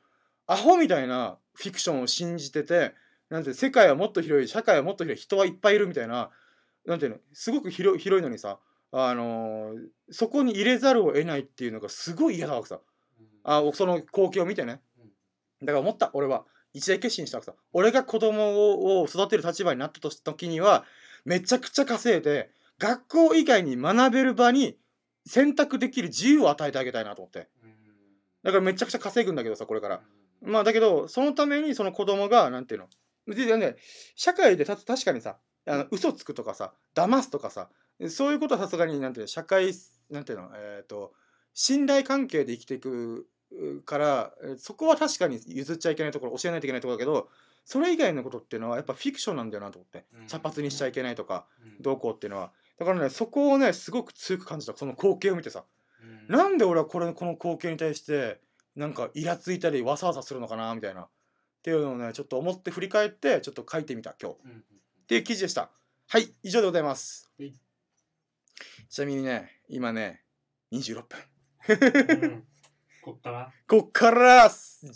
[0.48, 2.94] アホみたいなフィクションを信じてて
[3.32, 6.28] なんて世界はもっと広い社会はもっと広い人はいっぱいいるみたいな
[6.86, 8.58] なんていうのすごく広い広いのにさ
[8.92, 9.70] あの
[10.10, 12.80] そこに入れざるを得ないっていうのがすごい嫌だわけさ。
[13.44, 14.82] あその光景を見てね。
[15.62, 16.44] だから思った俺は。
[16.74, 17.54] 一大決心したわけさ。
[17.72, 20.84] 俺が子供を育てる立場になったとした時には
[21.24, 24.76] めちゃくちゃ稼いで学校以外に学べる場に
[25.24, 27.48] 選択できる自由を与えてあげたいなと思って。
[28.42, 30.00] だからめちゃくちゃ稼ぐんだけどさこれから。
[30.42, 32.88] まあだけどそのためにその子供がなんていうの
[33.26, 33.76] 別にね
[34.16, 37.68] 社会でた確かにさあの嘘つくとかさ騙すとかさ
[38.08, 39.72] そういうことはさすがになんていうの社会
[40.10, 41.12] なんていうのえっ、と
[41.54, 47.28] 信頼関係で生きていくうからえーそこは確かに譲っちゃいけないところ教えないといけないところだけど
[47.64, 50.26] それ以外のことっていうのはやっぱフィクションなんだよなと思ってうん。
[50.26, 51.82] 茶髪にしちゃいけないとかうん。
[51.82, 52.52] どうこうっていうのは。
[52.78, 55.64] だからねそこをねすごく強く感じたその光景を見てさ
[56.28, 56.36] うん。
[56.36, 58.40] なんで俺はこれこの光景に対して
[58.74, 61.06] なんかイラついたりわさわさするのかなみたいな
[61.62, 64.36] っていうのをねちょっと思って振り返ってちょっと書いてみた今日。
[64.44, 65.70] うんっていう記事でした。
[66.08, 67.30] はい以上でございます。
[67.38, 67.52] はい。
[68.88, 70.22] ちなみにね今ね
[70.72, 71.18] 26分。
[71.68, 72.44] うん。
[73.02, 73.52] こっから？
[73.68, 74.86] こっからす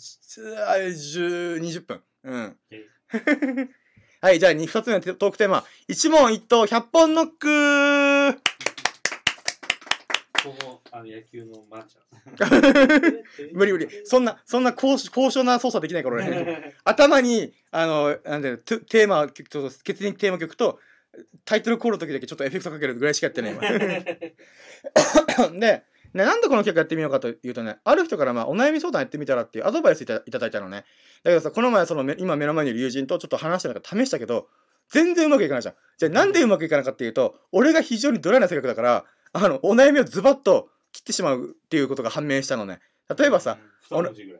[0.67, 2.03] あ10 20分。
[2.23, 2.57] うん。
[2.71, 2.85] え
[4.19, 5.63] はいじゃあ 2, つ目のトークテーマ。
[5.87, 8.41] 一問一答100本ノック
[10.91, 13.87] あの野球のマーちゃん無理無理。
[14.05, 16.75] そんなそんな高高尚な操作できないから俺。
[16.83, 20.79] 頭にあのなんていうのテテーマ曲と決定テーマ曲と
[21.45, 23.53] タイトルコールの時だけちょっとエフェクトかけるぐらいしかやってない。
[23.53, 23.61] 今
[25.59, 30.85] で、ね、なんでこの曲やってみようかというとねある人から、まあ、お悩み相談やってみたらっていうアドバイスいたいただいたのね。
[31.23, 34.47] だけどさこの前そのめ今目の前にいる友人とちょっと話してなんか試したけど
[34.89, 35.75] 全然うまくいかないじゃん。
[35.97, 42.79] じゃあなんでうまくいかなかっていうと俺が非常にドライな性格だからあのお悩みをズバッと切ってしまうっていうことが判明したのね。
[43.15, 43.57] 例えばさ
[43.89, 44.39] 二文字ぐら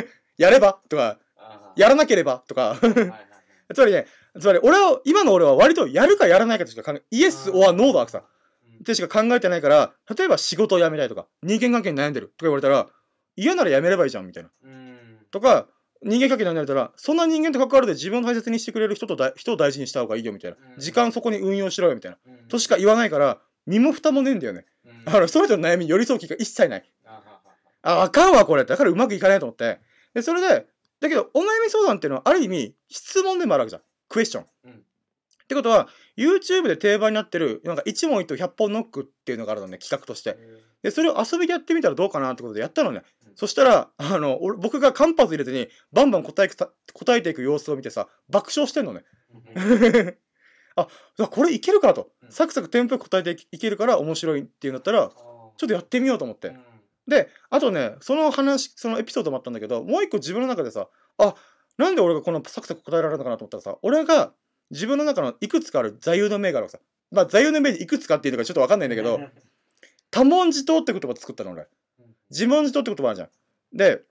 [0.00, 0.04] い
[0.38, 0.80] やれば？
[0.88, 2.42] とかあやらなければ？
[2.48, 2.76] とか。
[3.74, 4.06] つまりね
[4.40, 8.22] つまり俺は今の俺は割とやるかやらないかとしか考えイエス・オア・ノーだわけさ。
[8.66, 8.80] うん。
[8.80, 12.88] ってしか考えてないから例えば仕事を辞めたいとか人間関係に悩んでるとか言われたら
[13.36, 14.50] 嫌なら辞めればいいじゃんみたいな。
[14.64, 15.18] うん。
[15.30, 15.68] とか
[16.02, 20.56] 人間関係に悩んでたらそんな人間と関わるで自分を大切にしてくれる人とだ人を大事にした方がいいよみたいな。
[20.74, 20.80] うん。
[20.80, 22.18] 時間そこに運用しろよみたいな。
[22.26, 22.48] うん。
[22.48, 24.60] としか言わないから身も蓋もねえんだよね。
[24.60, 24.64] うん
[25.08, 26.84] あのその人の悩みに寄り添う気が一切ない。
[27.04, 27.22] あ
[27.82, 29.80] ああかんわこれだからうまくいかないと思って。
[30.14, 30.66] でそれで
[31.00, 33.82] だけどお悩み相談っていうのはある意味質問でもあるわけじゃん。
[34.08, 34.72] クエスチョン、うん。
[34.72, 34.76] っ
[35.46, 40.36] てことは YouTube で定番になってるなんか一問一答100本ノックっていうのがあるのね企画として。
[40.82, 43.36] でそれを遊びでやってみたらどうかなってことでやったのね、うん。
[43.36, 49.04] そしたらあの俺僕が間髪入れずにバンバン答え答えていく様子を見てさ爆笑してんのね。
[49.32, 50.16] うん
[50.78, 52.32] あこれいけるかと、うん。
[52.32, 56.58] サクサクテンポよく答えていけるから面白いっていうんだったらちょっとやってみようと思って、うん。
[57.08, 60.88] であとねその話そのエピソードもあったんだけどもう一個自分の中でさ
[61.18, 61.34] あ
[61.78, 64.32] なんで俺がこのサクサク答えられるのかなと思ったらさ俺が
[64.70, 66.78] 自分の中のいくつかある座右の銘があるさ。
[67.10, 69.20] まあ座右の銘でいくつかっていうのがちょっと分かんないんだけど
[70.10, 71.62] 多文字答って言葉作ったの俺。
[71.62, 72.06] うん。
[72.30, 73.28] 自問自答って言葉あるじゃん。
[73.72, 74.02] で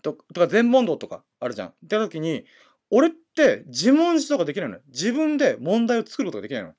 [0.00, 1.68] ととか全問答とかあるじゃん。
[1.68, 2.44] って時に
[2.92, 4.82] 俺って自問自答ができないのよ。
[4.88, 6.74] 自分で問題を作ることができないの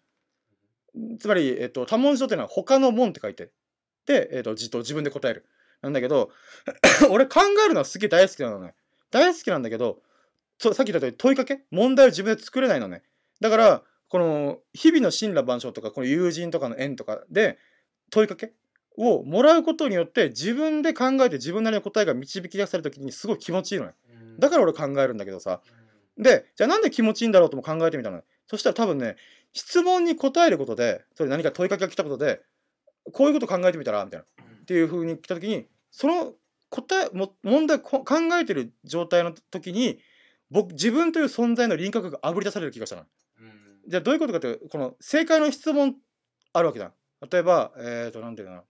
[1.18, 3.52] つまり、えっと、多文字答っていうのは他の門って書いて。
[4.06, 5.46] で、えっと、自答自分で答える。
[5.82, 6.30] なんだけど
[7.10, 8.76] 俺考えるのはすげえ大好きなのね。
[9.12, 10.02] 大好きなんだけど
[10.60, 11.62] さっき言った通り問いかけ？
[11.72, 13.02] 問題を自分で作れないのね。
[13.42, 17.58] だからこの日々の神羅万象とかこの友人とかの縁とかで
[18.12, 18.54] 問いかけ？
[18.96, 23.94] をもらうことによって自分で考えて自分なりの答えが導き出された時にすごい気持ちいいのね。
[24.12, 24.40] うん。
[24.40, 25.62] だから俺考えるんだけどさ
[26.18, 29.16] でじゃあなんで気持ちいいんだろうとも考えてみたのねそしたら多分ね
[29.54, 32.42] 質問に答えることでそれ何か問いかけが来たことで
[33.12, 36.34] こういうこと考えてみたらみたいなっていう風に来た時にその
[36.70, 40.00] 答えも問題こ考えてる状態の時に
[40.50, 43.04] 僕自分という存在の輪郭があぶり出される気がしたの。
[43.42, 45.96] うんじゃあどういうことかっていうとこの正解の質問
[46.54, 46.94] あるわけじゃん。
[47.30, 48.64] 例えば、えっ、と、なんていうのか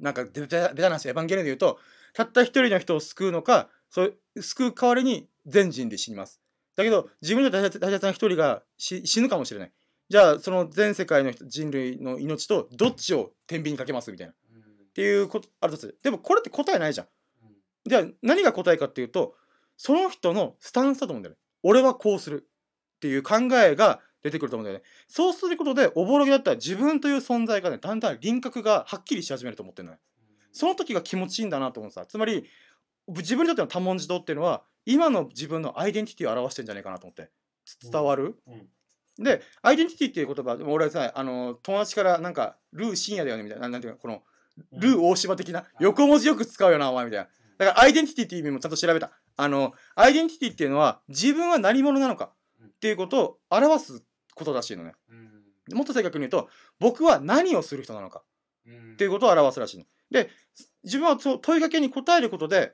[0.00, 0.10] な。
[0.10, 1.78] なんか、ベタベタな話、エヴァンゲリオンで言うと、
[2.12, 6.37] たった一人の人を救うのか、そう救う代わりに全人で死にます。
[6.78, 9.72] だけど、自分の大切大切な一人が死死ぬかもしれない。
[10.08, 14.32] じゃあ、その全世界の人人類の命とどっちを天秤にかけますみたいな。
[14.32, 14.62] っうん
[14.94, 15.98] ていうことあるとする。
[16.02, 17.06] でも、これって答えないじゃん。
[17.42, 17.54] うん
[17.88, 19.34] じゃあ何が答えかっていうと
[19.76, 21.38] その人のスタンスだと思うんだよね。
[21.62, 22.46] 俺はこうする
[22.96, 24.84] っていう考えが出てくると思うんだよね。
[25.06, 30.00] そうすることでおぼろげだったら自分という存在がねだんだん輪郭がはっきりし始めると思ってるのね。
[30.52, 32.04] その時が気持ちいいんだなと思うさ。
[32.06, 32.44] つまり
[33.08, 37.30] 自分にとっての多文字堂っていうのは今の自分のアイデンティティを表してんじゃないかなと思って。
[37.64, 38.66] つ伝わる、うん
[39.20, 44.22] でアイデンティティっていう言葉俺さあの友達からなんかルー深夜だよねみたいななんていうかこの
[44.70, 47.28] ルー大島的な横文字よく使うよなお前みたいな。
[47.58, 49.10] だからアイデンティティっていう意味もちゃんと調べた。
[49.36, 52.30] あの、アイデンティティっていうのは自分は何者なのか
[52.64, 54.04] っていうことを表す
[54.36, 54.92] ことらしいのね。
[55.10, 55.28] うん
[55.74, 56.48] もっと正確に言うと、
[56.78, 58.22] 僕は何をする人なのか
[58.66, 59.84] うんっていうことを表すらしいの。
[60.10, 60.30] で、
[60.82, 62.72] 自分はそう問いかけに答えることで、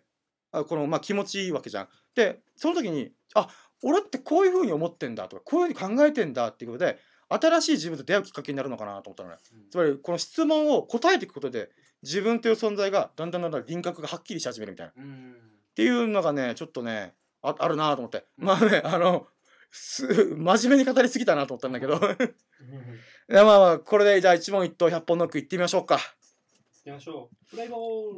[0.59, 1.89] あこの、まあ、気持ちいいわけじゃん。
[2.15, 3.49] で、その時に、あ、
[3.83, 9.37] 俺ってこういうふうに思ってんだとか、こういうふうに考えてんだっていうことで、新しい自分と出会うきっかけになるのかなと思ったのね。
[9.71, 11.71] つまり、この質問を答えていくことで、
[12.05, 14.93] 自分という存在がだんだんだんだん輪郭がはっきりし始めるみたいな。
[14.97, 15.33] うん。
[15.33, 18.47] っていうのがねちょっとねああるなと思って、うん。
[18.47, 19.27] まあねあの
[19.73, 21.99] す真面目に語りすぎたなと思ったんだけど。
[23.29, 25.99] まあまあこれでじゃあ一問一答100本ノックいってみましょうか。
[26.85, 27.51] 行きましょう。
[27.51, 28.17] プレイボー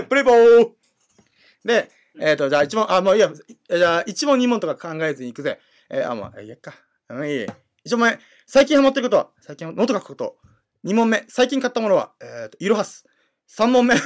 [0.00, 0.04] ル。
[0.06, 0.72] プレイボー
[1.64, 1.90] で
[2.20, 3.30] えっ、とじゃあ一問あもういいや。
[3.68, 5.60] じゃあ一問二問とか考えずにいくぜ。
[5.90, 6.74] えーあもういいやっか。
[7.08, 7.46] うんいい。
[7.84, 8.18] 一問目。
[8.46, 10.36] 最近ハマってることは最近ノート書くこと。
[10.82, 11.24] 二問目。
[11.28, 13.04] 最近買ったものはえっ、とイロハス
[13.46, 13.94] 三問目。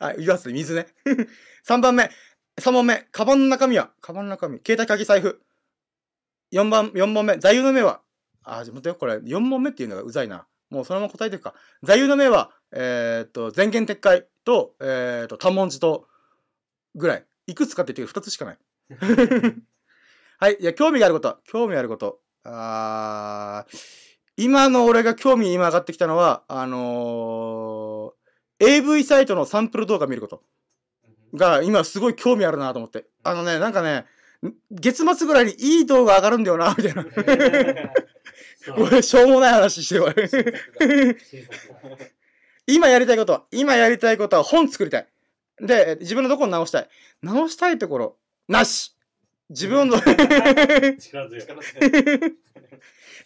[0.00, 0.86] あイロハス水ね。
[1.62, 2.10] 三番目。
[2.58, 3.06] 三問目。
[3.12, 4.58] カバンの中身はカバンの中身。
[4.58, 5.40] 携帯鍵財布。
[6.50, 7.38] 四番四問目。
[7.38, 8.02] 座右の銘は。
[8.42, 8.94] あじゃあ待ってよ。
[8.96, 10.46] これ四問目っていうのがうざいな。
[10.70, 11.54] もうそのまま答えていくか。
[11.82, 16.06] 座右の銘はえーっと前言撤回とえーっと多文字と
[16.94, 18.58] ぐらいいくつかって言って2つしかない
[20.38, 20.56] はい。
[20.60, 21.38] いや、興味があること。
[21.44, 22.20] 興味あること。
[22.44, 23.78] あー
[24.38, 28.16] 今の俺が興味今上がってきたのは、あのー
[28.58, 30.42] AV サイトのサンプル動画見ること
[31.34, 33.06] が今すごい興味あるなと思って。
[33.22, 34.06] あのね、なんかね、
[34.46, 37.04] ん月末ぐらいにいい動画上がるんだよな、みたいな。
[38.74, 41.18] これ、しょうもない話してる。
[42.66, 45.08] 今やりたいことは、今やりたいことは本作りたい。
[45.60, 46.88] で、自分のどこを直したい。
[47.22, 48.94] 直したいところ、なし。
[49.48, 49.96] 自分の。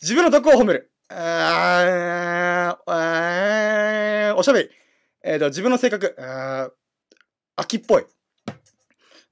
[0.03, 0.91] 自分のどこを褒める。
[1.09, 4.71] あーあーおしゃべり。
[5.23, 6.15] えっ、と、自分の性格。
[6.19, 6.73] あー
[7.57, 8.05] 秋っぽい。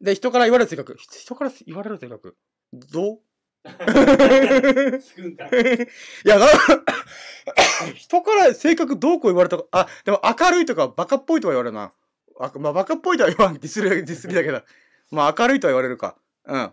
[0.00, 0.96] で、人から言われる性格。
[0.98, 2.36] 人から言われる性格。
[2.72, 3.20] どう？
[3.64, 5.88] 聞くんかい。
[6.24, 6.38] や、
[7.94, 9.64] 人から性格どうこう言われたか。
[9.72, 11.92] あ、でも明るいとかバカっぽいとは言われるな。
[12.40, 13.54] あまあ、バカっぽいとは言わん。
[13.54, 14.62] ディスり、ディスりだけど。
[15.10, 16.16] まあ、明るいとは言われるか。
[16.44, 16.72] うん。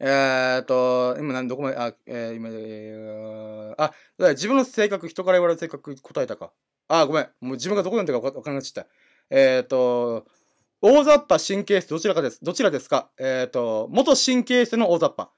[0.00, 3.92] えーっと、今何、どこまで、あ、えー今、えーあ、
[4.30, 6.52] 自分の性格、人から言われる性格答えたか。
[6.88, 7.24] あ、ごめん。
[7.40, 8.90] もう自分がどこ読んでるか分か分からなくなっちゃった。
[9.30, 10.26] えーっと、
[10.82, 12.40] 大雑把神経質どちらかです。
[12.42, 13.08] どちらですか？
[13.18, 15.30] えーっと、元神経質の大雑把。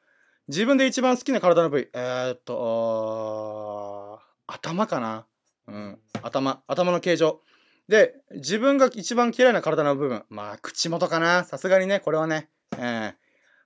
[0.48, 1.88] 自分で一番好きな体の部位。
[1.92, 5.26] えーっと、頭かな。
[5.66, 5.98] うん。
[6.22, 6.62] 頭。
[6.68, 7.40] 頭の形状。
[7.88, 10.24] で、自分が一番嫌いな体の部分。
[10.28, 11.42] まあ、口元かな。
[11.44, 12.48] さすがにね、これはね。
[12.78, 13.14] えー、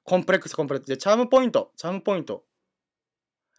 [0.05, 0.89] コンプレックス、コンプレックス。
[0.89, 1.71] で、チャームポイント。
[1.77, 2.45] チャームポイント。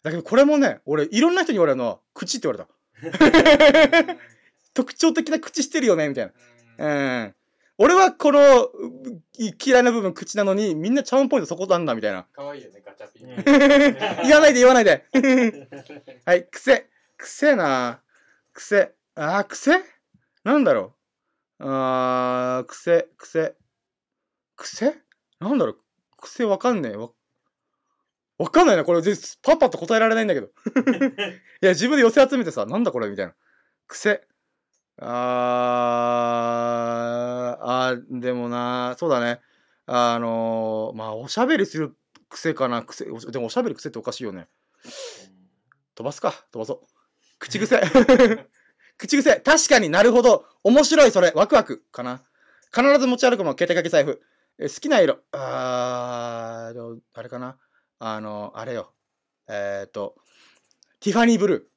[0.02, 2.66] だけど、これもね、俺、いろんな人に言われるのは、口って言わ
[3.02, 4.16] れた。
[4.74, 6.32] 特徴的な口してるよね、みたい
[6.78, 7.22] な。
[7.22, 7.34] うん。
[7.78, 8.72] 俺はこのう
[9.64, 12.24] 嫌いな部分口なのにみんなチャームポイントそこなんだみたいな。
[12.32, 14.24] かわいいよね、ガチャピン。
[14.24, 15.06] 言わないで言わないで。
[16.24, 16.88] はい、癖。
[17.16, 18.02] 癖な
[18.52, 18.94] 癖。
[19.14, 19.72] あー、癖？
[20.44, 20.94] なんだろ
[21.58, 21.64] う。
[21.64, 23.54] あー、癖、癖。
[24.56, 24.94] 癖？
[25.40, 25.78] なんだろう。
[26.18, 26.96] 癖わかんねえ。
[26.96, 27.10] わ
[28.38, 28.84] わかんないな。
[28.84, 30.48] これ、ぜパッパッと答えられないんだけど。
[31.62, 33.34] いや、自分で寄せ集めてさ、なんだこれみたいな。
[33.86, 34.26] 癖。
[34.98, 39.40] あー、あーでもな、そうだね。
[39.86, 41.96] あのー、まあ、おしゃべりする
[42.28, 42.82] 癖かな。
[42.82, 44.48] 癖、おでもおしゃべり癖っておかしいよね。
[45.94, 46.86] 飛ばすか飛ばそう。
[47.38, 47.80] 口癖。
[48.98, 49.36] 口癖。
[49.40, 50.46] 確かになるほど。
[50.62, 51.32] 面白いそれ。
[51.34, 51.84] ワクワク。
[51.90, 52.22] かな。
[52.74, 54.22] 必ず持ち歩くもの、携帯かけ財布。
[54.58, 55.18] え好きな色。
[55.32, 57.58] あー、あれかな。
[57.98, 58.94] あの、あれよ。
[59.48, 60.16] えっ、ー、と、
[61.00, 61.70] ティファニーブル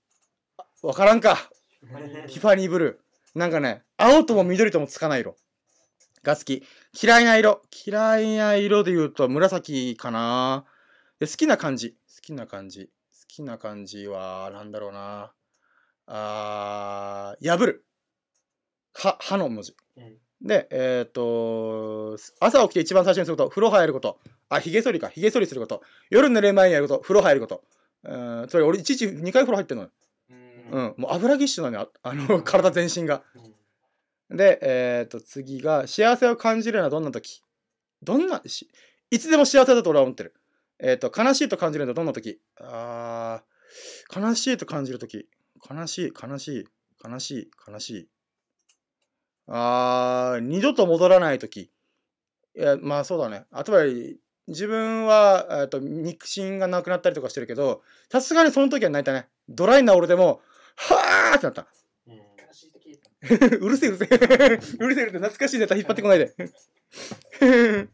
[0.57, 0.63] ー。
[0.63, 1.49] あわからんか。
[1.81, 3.04] ティファニーブルー。
[3.35, 5.35] なんかね、青とも緑ともつかない色。
[6.23, 6.63] が好き。
[7.01, 7.61] 嫌いな色。
[7.85, 10.65] 嫌いな色で言うと紫かな。
[11.19, 11.91] で好きな感じ。
[11.91, 12.85] 好きな感じ。
[12.87, 12.91] 好
[13.27, 15.33] きな感じは、なんだろうな。
[16.07, 17.85] あー破る。
[18.93, 19.75] は、歯の文字。
[19.97, 24.19] うんで、えっ、と、朝起きて一番最初にすること、風呂入ること。
[24.49, 25.07] あ、髭剃りか。
[25.07, 25.81] 髭剃りすること。
[26.09, 27.63] 夜寝る前にやること、風呂入ること。
[28.03, 28.15] う
[28.45, 29.89] ん、それ俺、いちいち2回風呂入ってんのよ。
[30.71, 31.91] うんうん、もう油ぎっしゅなのよ。
[32.03, 33.23] ああの、体全身が。
[33.35, 33.55] うん
[34.29, 37.43] で、えっ、と、次が、幸せを感じるのはどんな時？
[38.01, 38.67] どんなし、
[39.11, 40.33] いつでも幸せだと俺は思ってる。
[40.79, 42.41] えっ、と、悲しいと感じるのはどんな時？
[42.59, 45.27] あー、悲しいと感じる時
[45.69, 46.67] 悲しい、悲しい、
[47.07, 48.09] 悲しい、悲しい。
[49.47, 51.71] あー、二度と戻らない時
[52.55, 53.45] いや、まあそうだね。
[53.51, 53.83] あとは、
[54.47, 59.27] 自分は、えっと、肉親がなくなったりとかしてるけど、さすがにその時は泣いたね。
[59.49, 60.41] ドライな俺でも、
[60.75, 61.67] はーってなった。
[63.59, 64.17] うるせえうるせえ。
[64.17, 65.05] うるせえ うるせえ。
[65.05, 66.35] 懐かしいネタ引っ張ってこないで。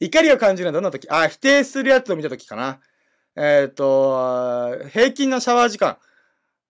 [0.00, 1.08] 怒りを感じるのはどんな時？
[1.08, 2.80] あ、否定するやつを見た時かな。
[3.36, 5.98] えっ、と、平均のシャワー時間。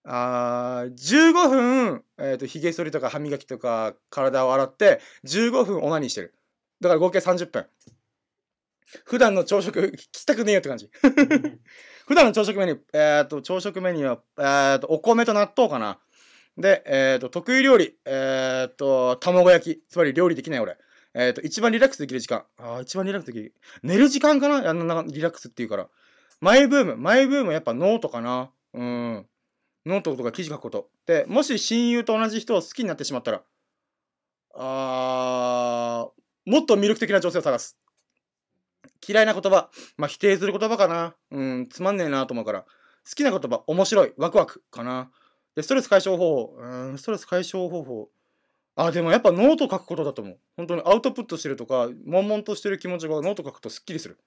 [0.07, 6.35] あー15分、えっ、と、髭剃りとか歯磨きとか体を洗って、15分オナニーしてる。
[6.81, 7.65] だから合計30分。
[9.05, 10.89] 普段の朝食、聞きたくねえよって感じ。
[12.07, 15.99] 普段の朝食メニュー、えっ、と、朝食メニューは、えっ、と、お米と納豆かな。
[16.57, 19.83] で、えっ、と、得意料理、えっ、と、卵焼き。
[19.89, 20.77] つまり料理できない俺。
[21.13, 22.45] えっ、と、一番リラックスできる時間。
[22.57, 23.55] ああ、一番リラックスできる。
[23.83, 24.69] 寝る時間かな？
[24.69, 25.89] あんなリラックスっていうから。
[26.41, 26.95] マイブーム。
[26.95, 28.51] マイブームはやっぱノートかな。
[28.73, 29.25] うん。
[29.85, 30.89] ノートとか記事書くこと。
[31.05, 33.41] で、もし親友と同じ人を好きになってしまったら、
[34.53, 37.77] あー、もっと魅力的な女性を探す。
[39.07, 39.69] 嫌いな言葉。
[39.97, 41.15] まあ、否定する言葉かな。
[41.31, 42.61] うん、つまんねえなと思うから。
[42.61, 42.67] 好
[43.15, 45.11] きな言葉、面白い、ワクワクかな。
[45.55, 46.57] で、ストレス解消方法。
[46.57, 48.09] うん、ストレス解消方法。
[48.75, 50.39] あ、でもやっぱノート書くことだと思う。
[50.57, 54.17] 本当にアウトプットしてるとか、悶々としてる気持ちがノート書くとスッキリする。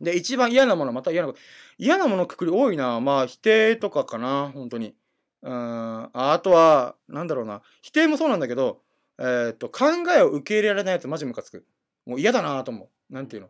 [0.00, 1.38] で、一番嫌なもの、また嫌なこと。
[1.78, 3.00] 嫌なものくくり多いな。
[3.00, 4.94] まあ、否定とかかな、本当に。
[5.42, 7.60] うん、あとは、なんだろうな。
[7.82, 8.80] 否定もそうなんだけど、
[9.18, 9.86] えーっと、考
[10.16, 11.66] えを受け入れられないやつマジムカつく。
[12.06, 12.88] もう嫌だなと思う。
[13.14, 13.48] なんていうの？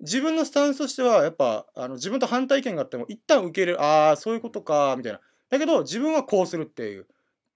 [0.00, 3.82] 自分のスタンスとしては、やっぱ、あの自分と反対意見があっても、一旦受け入れる。
[3.82, 5.20] ああ、そういうことか、みたいな。
[5.50, 7.06] だけど、自分はこうするっていう。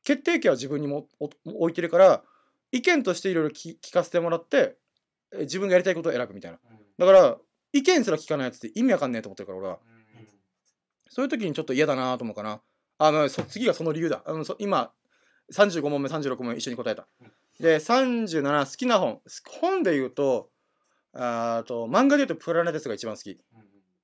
[0.04, 1.30] 決定権は自分にもお
[1.62, 2.22] 置いてるから、
[2.70, 4.76] 意見としていろいろ聞聞かせてもらって、
[5.32, 6.58] え自分がやりたいことを選ぶみたいな。
[6.98, 7.36] だから、
[7.72, 9.78] 意見すら聞かないやつって意味わかんねえと思ってるから、俺は。
[11.08, 12.60] そういう時にちょっと嫌だなと思うかな。
[12.98, 14.22] あの、そ次がその理由だ。
[14.24, 14.92] あのそ今、
[15.52, 17.06] 35問目、36問目一緒に答えた。
[17.58, 19.20] で、37、好きな本。
[19.26, 20.50] す本で言うと、
[21.18, 23.38] あーと、漫画で言うとプラネテスが一番好き。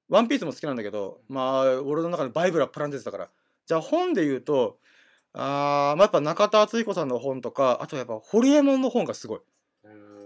[0.08, 3.28] ワンピースも好きなんだけど、まあ、俺の中でバイブルはプラネテスだから。
[3.66, 4.78] じゃあ本で言うと、
[5.34, 9.40] あーまあ、やっぱ中田敦彦さんの本とか、あとやっぱホリエモンの本がすごい。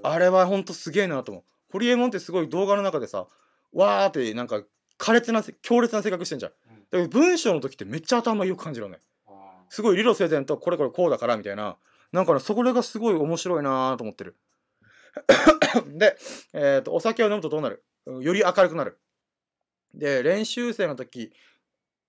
[0.03, 1.45] あれはほんとすげえなと思う。
[1.73, 3.27] ホリエモンってすごい動画の中でさ、
[3.73, 4.63] わーってなんか
[4.99, 6.53] 苛烈なせ、強烈な性格してんじゃん。
[6.91, 9.01] だけど文章の時ってめっちゃ頭よく感じるのね。
[9.69, 11.77] すごい理路整然とこれこれこうだからみたいな。
[12.13, 14.37] なんかね、そこがすごい面白いなと思ってる。
[15.99, 16.17] で、
[16.53, 17.85] えっ、と、お酒を飲むとどうなる？
[18.07, 18.99] より明るくなる。
[19.95, 21.33] で、練習生の時、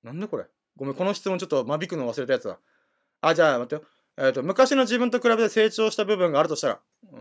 [0.03, 0.45] なんでこれ？
[0.75, 2.59] ごめん、この質問ちょっと間引くの忘れたやつだ。
[3.21, 3.89] あ、じゃあ待ってよ。
[4.17, 6.79] えっ、と、昔の自分と比べて成長した部分があるとしたら、
[7.11, 7.17] う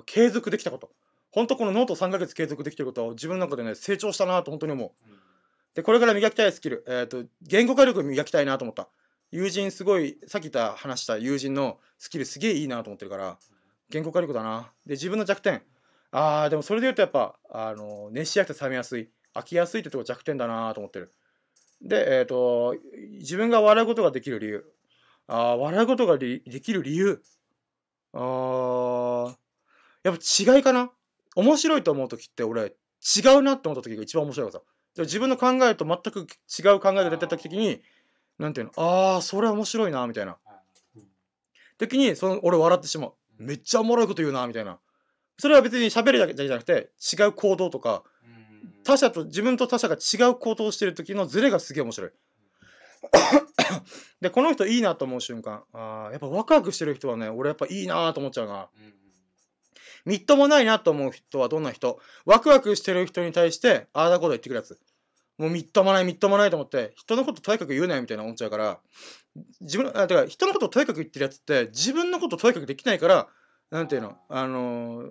[0.00, 0.90] ん、継続できたこと。
[1.30, 4.90] 本当このノート3ヶ月継続できてることは自分の中でね、成長したなと本当に思う。
[5.74, 8.88] で、これから磨きたいスキル、えっ、と、言語化力磨きたいなと思った。
[9.32, 13.38] 友人すごい、さっき言った話した友人のスキルすげえいいなと思ってるから、
[13.90, 14.72] 言語化力だな。
[14.86, 15.62] で、自分の弱点。
[16.10, 19.10] あー、でもそれで言うとやっぱ、あの、熱しやすくて冷めやすい。
[19.34, 21.12] 飽きやすいってとこ弱点だなと思ってる。
[21.82, 22.76] で、えっ、と、
[23.18, 24.64] 自分が笑うことができる理由。
[25.26, 27.22] あー、笑うことがりできる理由。
[28.12, 29.36] あー、
[30.04, 30.90] やっぱ違いかな
[31.34, 32.76] 面白いと思う時って俺、
[33.16, 34.70] 違うなって思った時が一番面白いからさ。
[34.94, 37.82] で自分の考えと全く違う考えが出てた時に、
[38.38, 40.38] なんていうの、あー、それは面白いな、みたいな。
[41.78, 43.14] 時に、その、俺笑ってしまう。
[43.38, 44.78] めっちゃおもろいこと言うな、みたいな。
[45.38, 48.04] それは別に喋るだけじゃなくて、違う行動とか、
[48.84, 52.10] 他者と、自分と他者が違う行動をしてる時のズレがすげえ面白い。
[54.20, 58.68] で、この人いいなと思う瞬間、あーやっぱワクワクしてる人はね、俺やっぱいいなと思っちゃうな。
[60.04, 61.98] みっともないなと思う人はどんな人？
[62.26, 64.78] ワクワクしてる人に対して、ああだこと言ってくるやつ。
[65.38, 68.80] もうみっともないみっともないと思って、人のこととやかく言うなよみたいな思っちゃうから、
[69.60, 73.28] 自分の、あ、てか人のことをとやかく言ってるやつって、自分のこととやかくできないから、
[73.70, 75.10] なんていうの、あのー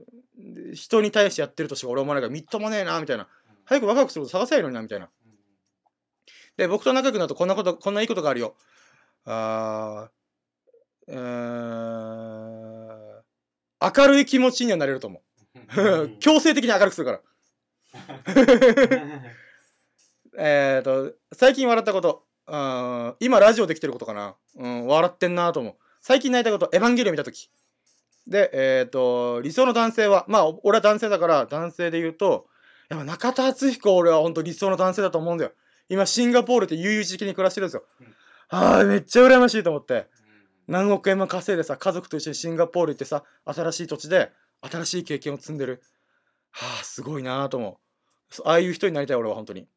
[0.73, 3.27] 人に対してやってるとしか俺は思わないから、みっともねえな、みたいな。
[3.65, 5.09] 早くワクワクすること探せばいいのにな、みたいな。
[6.57, 8.55] で、僕と仲良くなるとこんなこと、こんないいことがあるよ。
[9.25, 16.09] あー、えー、明るい気持ちにはなれると思う。
[16.19, 17.21] 強制的に明るくするから。
[20.35, 22.25] えっと、最近笑ったこと。
[22.45, 24.35] あー今ラジオできてることかな。
[24.57, 25.75] うん、笑ってんなと思う。
[26.01, 27.49] 最近泣いたこと、エヴァンゲリオン見たとき。
[28.27, 32.47] で、えっ、と、理想の男性は、まあ、お俺は男性だから、男性で言うと、
[32.89, 35.51] やっぱ中田敦彦俺は本当理想の男性だと思うんだよ。
[35.89, 38.15] 今、シンガポールって悠々自適に暮らしてるんですようん。
[38.49, 40.07] ああ、めっちゃ羨ましいと思って。
[40.67, 44.31] 何億円も稼いでさ、家族と一緒にシンガポール行ってさ、新しい土地で、
[44.61, 45.83] 新しい経験を積んでる。
[46.51, 47.79] はあ、すごいなぁと思
[48.31, 48.33] う。
[48.33, 49.67] そああいう人になりたい、俺は本当に。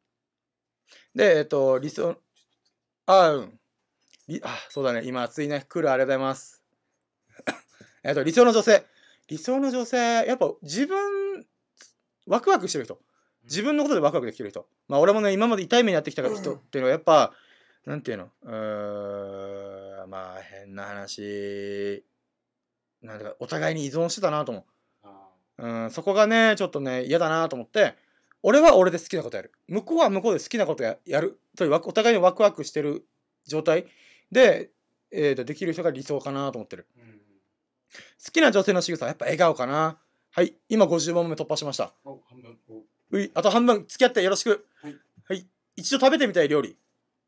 [1.15, 2.17] で、えっ、と、理想、
[3.07, 3.59] あ、うん。
[4.27, 5.01] りあ、そうだね。
[5.05, 5.65] 今、暑いね。
[5.69, 6.61] 来る、ありがとうございます。
[8.03, 8.85] えっと、理想の女性。
[9.29, 11.45] 理想の女性、やっぱ自分、
[12.25, 12.99] ワクワクしてる人。
[13.43, 14.67] 自分のことでワクワクできてる人。
[14.89, 17.33] まあ、俺もね、今まで痛い目にやってきた人っていうのは、やっぱ、
[17.85, 18.29] なんていうの？
[18.41, 22.05] うーん、まあ、変な話。
[23.01, 24.63] なんだか、お互いに依存してたなと思う。
[25.03, 25.29] あ
[25.59, 27.95] うん、そこがね、ちょっとね、嫌だなと思って、
[28.43, 29.51] 俺は俺で好きなことやる。
[29.67, 31.39] 向こうは向こうで好きなことややる。
[31.57, 33.05] というわお互いにワクワクしてる
[33.45, 33.85] 状態
[34.31, 34.69] で、
[35.11, 36.87] えーと、できる人が理想かなと思ってる。
[36.97, 37.17] ーうん
[38.23, 39.97] 好きな女性の仕草はやっぱ笑顔かな。
[40.31, 41.93] はい、今50問目突破しました。
[43.33, 44.67] あと半分付き合ってよろしく。
[44.83, 44.95] はい。
[45.29, 46.77] はい、一度食べてみたい料理。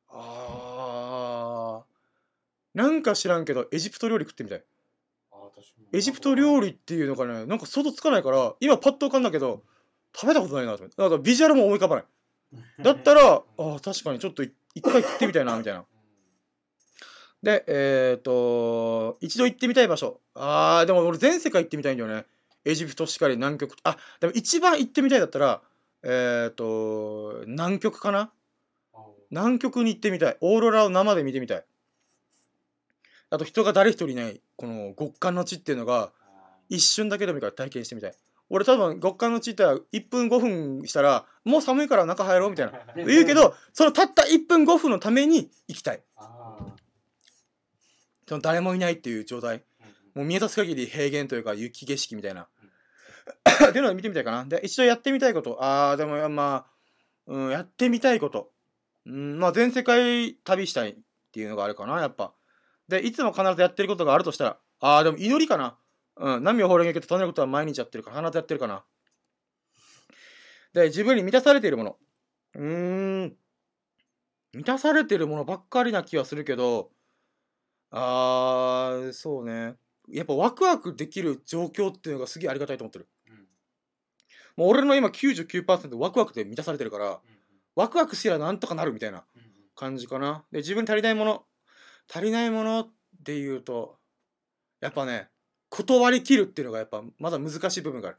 [0.09, 4.63] あー、なんか知らんけど、エジプト料理食ってみたい。
[5.91, 9.63] エジプト料理っていうのがね、なんか想像つかないから、今パッと浮かんだけど、
[10.15, 11.01] 食べたことないなと思って。
[11.01, 12.05] なんかビジュアルも思い浮かばない。
[12.83, 15.85] だったら、ああ、確かにちょっとい一回食ってみたいな、みたいな。
[17.41, 20.19] で、えっ、と、一度行ってみたい場所。
[20.33, 22.25] ああ、でも俺全世界行ってみたいんだよね。
[22.65, 23.75] エジプトしかり南極。
[23.83, 25.61] あ、でも一番行ってみたいだったら、
[26.03, 28.31] えっ、と、南極かな？
[29.31, 30.37] 南極に行ってみたい。
[30.41, 31.65] オーロラを生で見てみたい。
[33.29, 38.13] あと人が誰一人いない、この極寒の地っていうのが、あ一瞬だけでもいいから体験してみたい。
[38.49, 42.71] 俺多分極寒の地って1分5分したら、もう寒いから中入ろうみたいな。
[42.95, 46.03] ー言うけど、そのたった1分5分のために行きたい。
[48.27, 49.57] その誰もいないっていう状態。
[49.57, 49.63] うん
[50.19, 52.47] もう見渡す限り平原というか雪景色みたいな。
[53.69, 54.43] っていうのを見てみたいかな。
[54.43, 55.57] で、一度やってみたいこと。
[55.61, 56.71] あー、でもまあ、
[57.27, 58.51] うん、やってみたいこと。
[59.05, 60.95] うん、まあ全世界旅したいっ
[61.31, 62.33] ていうのがあるかな、やっぱ。
[62.87, 65.77] で、いつも必ずやってることがあるとしたら、あー、でも祈りかな。
[66.19, 68.83] うん、波を放れげけと唱えることは毎日やってるから、必ずやってるかな。
[70.73, 71.97] で、自分に満たされているもの。
[72.55, 73.37] うーん、
[74.53, 76.91] 満たされてるものばっかりな気はするけど、
[77.91, 79.75] あー、そうね。
[80.09, 83.07] やっぱワクワクできる状況っていうのがすげえありがたいと思ってる。
[83.29, 83.47] うん
[84.57, 87.19] もう俺の今99%ワクワクで満たされてるから、うん
[87.75, 89.23] ワクワクすりゃなんとかなるみたいな
[89.73, 90.43] 感じかな。
[90.51, 91.45] で、自分に足りないもの。
[92.13, 92.89] 足りないものっ
[93.23, 93.97] ていうと、
[94.81, 95.29] やっぱね、
[95.69, 98.17] 断り切るっていうのがやっぱまだ難しい部分がある。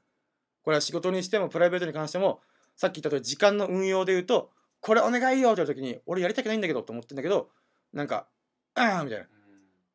[0.62, 2.40] これは仕事にしてもプライベートに関しても、
[2.76, 7.50] さっき言った通り時間の運用で言うと、これお願いよって言われた時に、俺やりたくないんだけどって思ってんだけど、
[7.92, 8.28] なんか、
[8.74, 9.26] ああみたいな。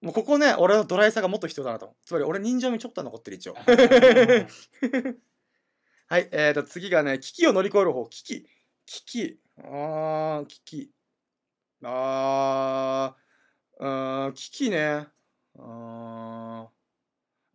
[0.02, 1.96] もうここね、俺のドライさがもっと必要だなと。
[2.06, 3.56] つまり俺人情味ちょっとは残ってる一応。
[6.08, 8.06] はい、えーと、次がね、危機を乗り越える方。
[8.08, 8.48] 危機。
[8.86, 9.40] 危機。
[9.58, 10.92] あー、危機。
[11.84, 15.08] あー、うーん、危機ね。
[15.58, 16.75] あー。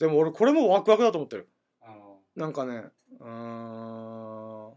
[0.00, 1.48] でも俺これもワクワクだと思ってる。
[1.82, 1.94] あ
[2.34, 2.84] なんかね、
[3.20, 4.72] うーん。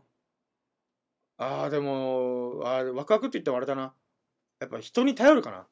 [1.38, 3.94] あー、でも、あーワクワクって言ってもあれだな。
[4.60, 5.66] やっぱ人に頼るかな。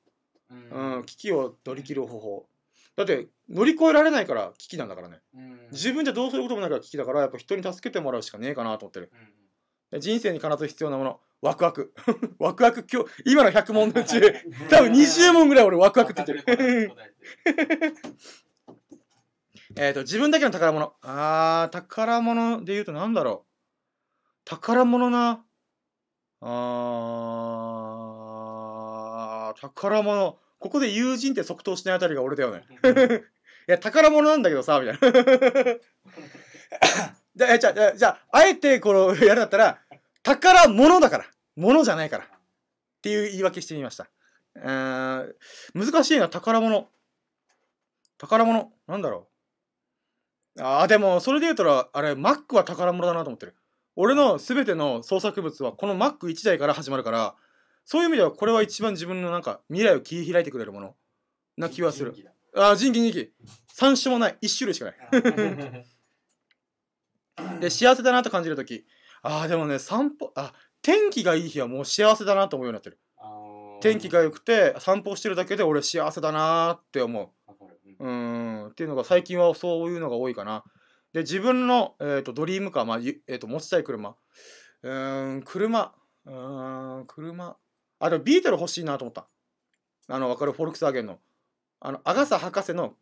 [0.52, 2.48] ーうん、危機を乗り切る方法。
[2.96, 5.20] だって、乗り越えられないから危機なんだからね。
[5.36, 9.12] うん自分じゃどうすることもないから危機だから、やっぱ人に助けてもらうしかねえかなと思ってる。
[10.00, 11.20] 人生に必ず必要なもの。
[11.42, 11.94] ワクワク。
[12.40, 14.22] ワクワク、今日、今の100問のうち、
[14.70, 16.92] 多分20問ぐらい俺ワクワクって言ってる。
[19.76, 20.94] 答えっと、自分だけの宝物。
[21.02, 23.48] あー、宝物で言うとなんだろう。
[24.46, 25.44] 宝物な。
[26.42, 30.38] あー、宝物。
[30.60, 32.64] ここで友人って即答しないあたりが俺だよね。
[33.68, 35.12] いや、宝物なんだけどさ、みたいな。
[37.36, 39.80] じゃあ、じゃあ、じゃああ、あえてこの、 やるんだったら、
[40.24, 41.26] 宝物だから。
[41.56, 42.26] 物じゃないから。
[42.26, 42.28] っ
[43.02, 44.10] ていう言い訳してみました。
[44.56, 45.36] うーん、
[45.74, 46.90] 難しいな、宝物。
[48.18, 48.72] 宝物。
[48.88, 49.31] なんだろう。
[50.60, 53.56] ああ、でも、それで言うたら、あれ、マックは宝物だなと思ってる。
[53.96, 57.36] 俺の全ての創作物は、このマック1台から始まるから、
[57.86, 60.96] そういう意味では、これは一番自分のなんか、未来を切り開いてくれるもの
[61.58, 62.12] な気はする。
[62.12, 63.32] 人気だああ、人気人気。
[63.78, 64.38] 3種もない。
[64.42, 64.96] 1種類しかない。
[67.60, 68.86] で、幸せだなと感じるとき、
[69.22, 73.00] ああ、でもね、散歩、あ、天気がいい日はもう幸せだなと思うようになってる。
[73.82, 77.30] 天気が良くて、散歩してるだけで俺幸せだなーって思う。
[78.02, 80.64] うんっていうのが最近はそういうのが多いかな。
[81.14, 84.16] で自分の、えー、とドリームカー、まあゆえー、と持ちたい車。
[84.82, 85.94] うーん車。
[86.26, 87.58] うーん車。
[88.00, 89.28] あでもビートル欲しいなと思った。
[90.08, 90.54] あの分かる？
[90.54, 91.20] フォルクスワーゲンの。
[91.80, 92.96] あのアガサ博士の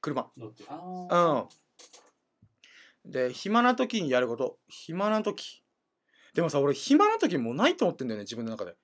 [0.00, 0.30] 車。
[0.38, 0.52] う
[1.10, 1.46] あ。
[3.06, 3.10] ん。
[3.10, 4.58] で暇な時にやること。
[4.68, 5.62] 暇な時。
[6.34, 8.76] でもさ俺暇な時もうないと思ってんだよね自分の中で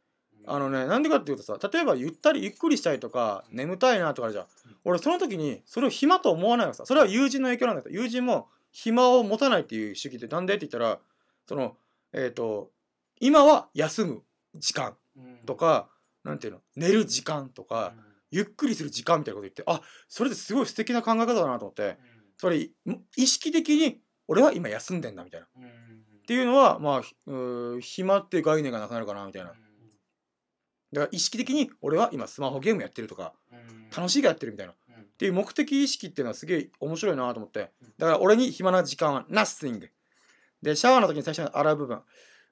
[0.46, 4.46] あのねなんでかっていうとさ例えばゆったりゆっくりしたいとか眠たいなとかあるじゃん。
[4.84, 6.84] 俺その時にそれを暇と思わないのさ。
[6.86, 10.98] それは友人の影響なんだけど友人も暇を持たないっていう主義でなんでって言ったら
[11.48, 11.76] その
[12.12, 12.70] えっ、と
[13.20, 14.22] 今は休む
[14.54, 15.36] 時間うん。
[15.46, 15.88] と、か
[16.24, 17.94] なんていうの寝る時間とか
[18.30, 21.96] ゆっくりする時間みたいなこと言ってあそれってすごい素敵な考え方だなと思って
[22.36, 22.68] それ
[23.16, 25.46] 意識的に俺は今休んでんだみたいな。
[25.46, 25.64] っうん。
[25.64, 25.70] うん。
[26.26, 29.52] ていうのはまあ暇って概念がなくなるかなみたいな
[30.94, 33.34] だから意識的に俺は今スマホゲームやってるとか
[33.94, 34.72] 楽しいがやってるみたいな。
[34.72, 35.04] っうん。
[35.18, 37.70] ていう目的意識っていうのはすげえ面白いなと思って。
[37.98, 39.88] だから俺に暇な時間は nothing
[40.62, 42.00] でシャワーの時に最初に洗う部分。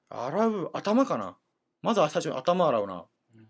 [0.09, 1.35] 洗う頭かな？
[1.81, 3.05] まずは最初に頭洗うな。
[3.35, 3.47] うん。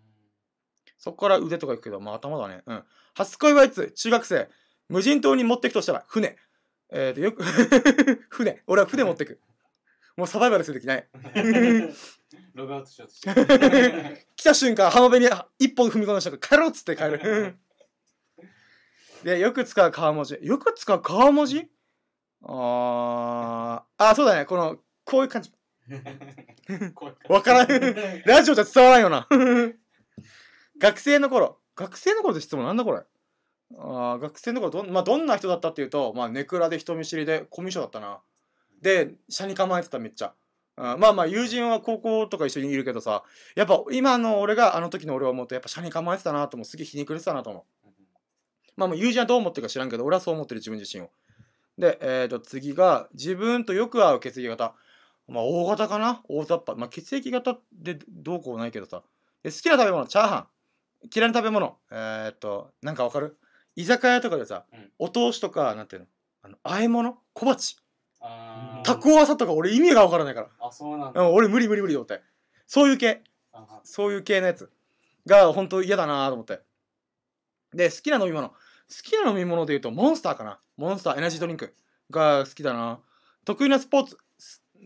[0.96, 2.62] そこから腕とか行くけどまあ頭だね。
[2.66, 2.82] うん。
[3.14, 4.48] 初恋はいつ中学生。
[4.88, 6.36] 無人島に持ってくとしたら船。
[6.90, 7.42] えー、とよく
[8.30, 8.62] 船。
[8.66, 9.40] 俺は船持ってく
[10.16, 11.08] もうサバイバルする気ない。
[12.54, 14.26] ログアウトしようとして。
[14.36, 17.56] 来た瞬間浜辺に一本踏み込んだ瞬間帰ろうっつって帰る。
[19.24, 20.38] でよく使う川文字。
[20.40, 21.68] よく使う川文字？
[22.42, 24.04] あー。
[24.10, 24.44] あそうだね。
[24.44, 25.52] このこういう感じ。
[26.94, 27.68] 怖いわからん。
[28.24, 29.26] ラジオじゃ伝わらんよな。
[30.78, 31.60] 学生の頃。
[31.74, 33.02] 学生の頃って質問なんだこれ？
[33.76, 38.20] あー学生の頃どん,、まあ、どんな人だったっていうと、まあ、ネクラで人見知りでコミュ障だったな
[38.84, 40.34] で車に構えてためっちゃ。
[40.76, 43.22] あーまあまあ友人は高校とか一緒にいるけどさ
[43.54, 47.88] やっぱ今の俺があの時の俺を思うとやっぱ車に構えてたなと思うすげえ皮肉れてたなと思う。
[48.76, 51.10] まあもう友人はどう思ってるか知らんけど俺はそう思ってる自分自身を。
[51.78, 54.74] でえー、と次が自分とよく合う血液型。
[55.28, 56.22] まあ大型かな？
[56.28, 56.78] 大雑把。
[56.78, 59.02] まあ血液型でどうこうないけどさ。
[59.42, 60.46] で好きな食べ物チャーハン。
[61.14, 61.78] 嫌いな食べ物。
[61.90, 63.38] えっ、となんかわかる？
[63.76, 64.90] 居酒屋とかでさ、うん。
[64.98, 66.08] お通しとかなんていうの？
[66.42, 67.16] あの和え物？
[67.32, 67.78] 小鉢？
[68.82, 71.22] タコワサとか俺意味がわからないからあ、そうなんうだ。
[71.22, 72.22] ん俺無理無理無理と思って
[72.66, 73.22] そういう系
[73.82, 74.70] そういう系のやつ
[75.26, 76.60] が本当嫌だなと思って。
[77.72, 78.48] で、好きな飲み物。
[78.48, 78.54] 好
[79.02, 80.60] きな飲み物で言うと、モンスターかな。
[80.76, 81.74] モンスターエナジードリンク
[82.10, 83.00] が好きだな。
[83.44, 84.18] 得意なスポーツ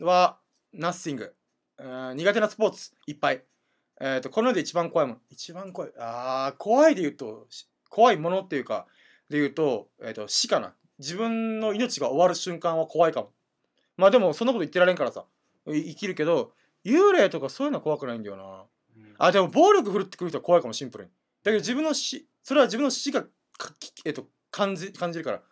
[0.01, 0.39] は、
[0.72, 1.34] ナッシング。
[1.78, 3.45] うん苦手なスポーツ、いっぱい。
[4.01, 5.20] えっ、と、この世で一番怖いもの。
[5.30, 5.91] 一番怖い。
[5.99, 8.86] あー、怖いで言うと、し怖いものっていうか、
[9.28, 10.74] で言うと、えっ、と、死かな。
[10.99, 13.32] 自分の命が終わる瞬間は怖いかも。
[13.96, 15.24] まあでも、そんなこと言ってられんからさ。
[15.66, 16.53] い生きるけど、
[16.84, 18.64] 幽霊とかそういうのは怖くないんだよな。
[18.96, 21.11] うんあ、でも暴力振るってくる人は怖いかも、シンプルに。
[21.42, 25.42] だけど自分の死、それは自分の死がかきえっと、感じ、感じるから。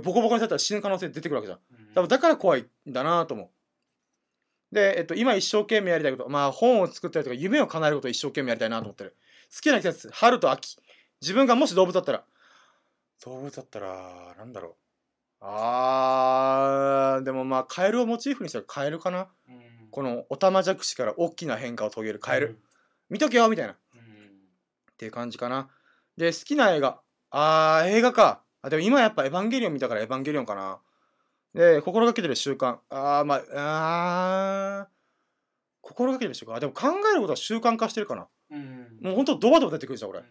[0.00, 1.58] ボコボコにされたら死ぬ可能性出てくるわけじゃん
[1.94, 3.44] 多分だから怖いんだなと思
[4.72, 4.74] う。
[4.74, 9.16] で、えっと、今一生懸命やりたいこと、まあ本を作ったりとか夢を叶えることを一生懸命やりたいなと思ってる。
[9.54, 10.76] 好きな季節、春と秋。
[11.20, 12.24] 自分がもし動物だったら、
[13.24, 14.74] 動物だったら、なんだろう。
[15.40, 19.28] あー、でもまあカエルをモチーフにしたらカエルかな？
[19.48, 22.58] うんこのオタマジャクシから大きな変化を遂げるカエル。。
[23.08, 23.76] 見とけよみたいな。
[23.94, 24.02] うんっ
[24.96, 25.70] ていう感じかな。
[26.16, 27.00] で、好きな映画。
[27.30, 28.42] あー、映画か。
[28.62, 30.80] あ、でも今やっぱエヴァンゲリオン見たからエヴァンゲリオンかな。
[31.54, 32.78] で、心がけてる習慣。
[32.90, 34.88] あー、まあ、あー、
[35.80, 36.54] 心がけてる習慣。
[36.54, 38.28] あ、でも考えることは習慣化してるかな。
[38.50, 40.22] うんもうほんとドバドバ出てくるじゃん、俺う。
[40.22, 40.26] ん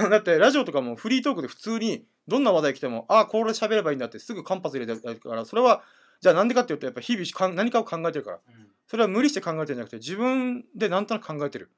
[0.10, 5.82] だってラジオとかもフリートークで普通にどんな話題来ても、あー、これ喋ればいいんだってすぐ間髪入れてるから、それは、
[6.20, 8.40] じゃあなんでかっていうと、やっぱ日々かん何かを考えてるから。
[8.46, 8.68] うん。
[8.86, 11.70] それは無理して考えてるんじゃなくて、自分でなんとなく考えてる。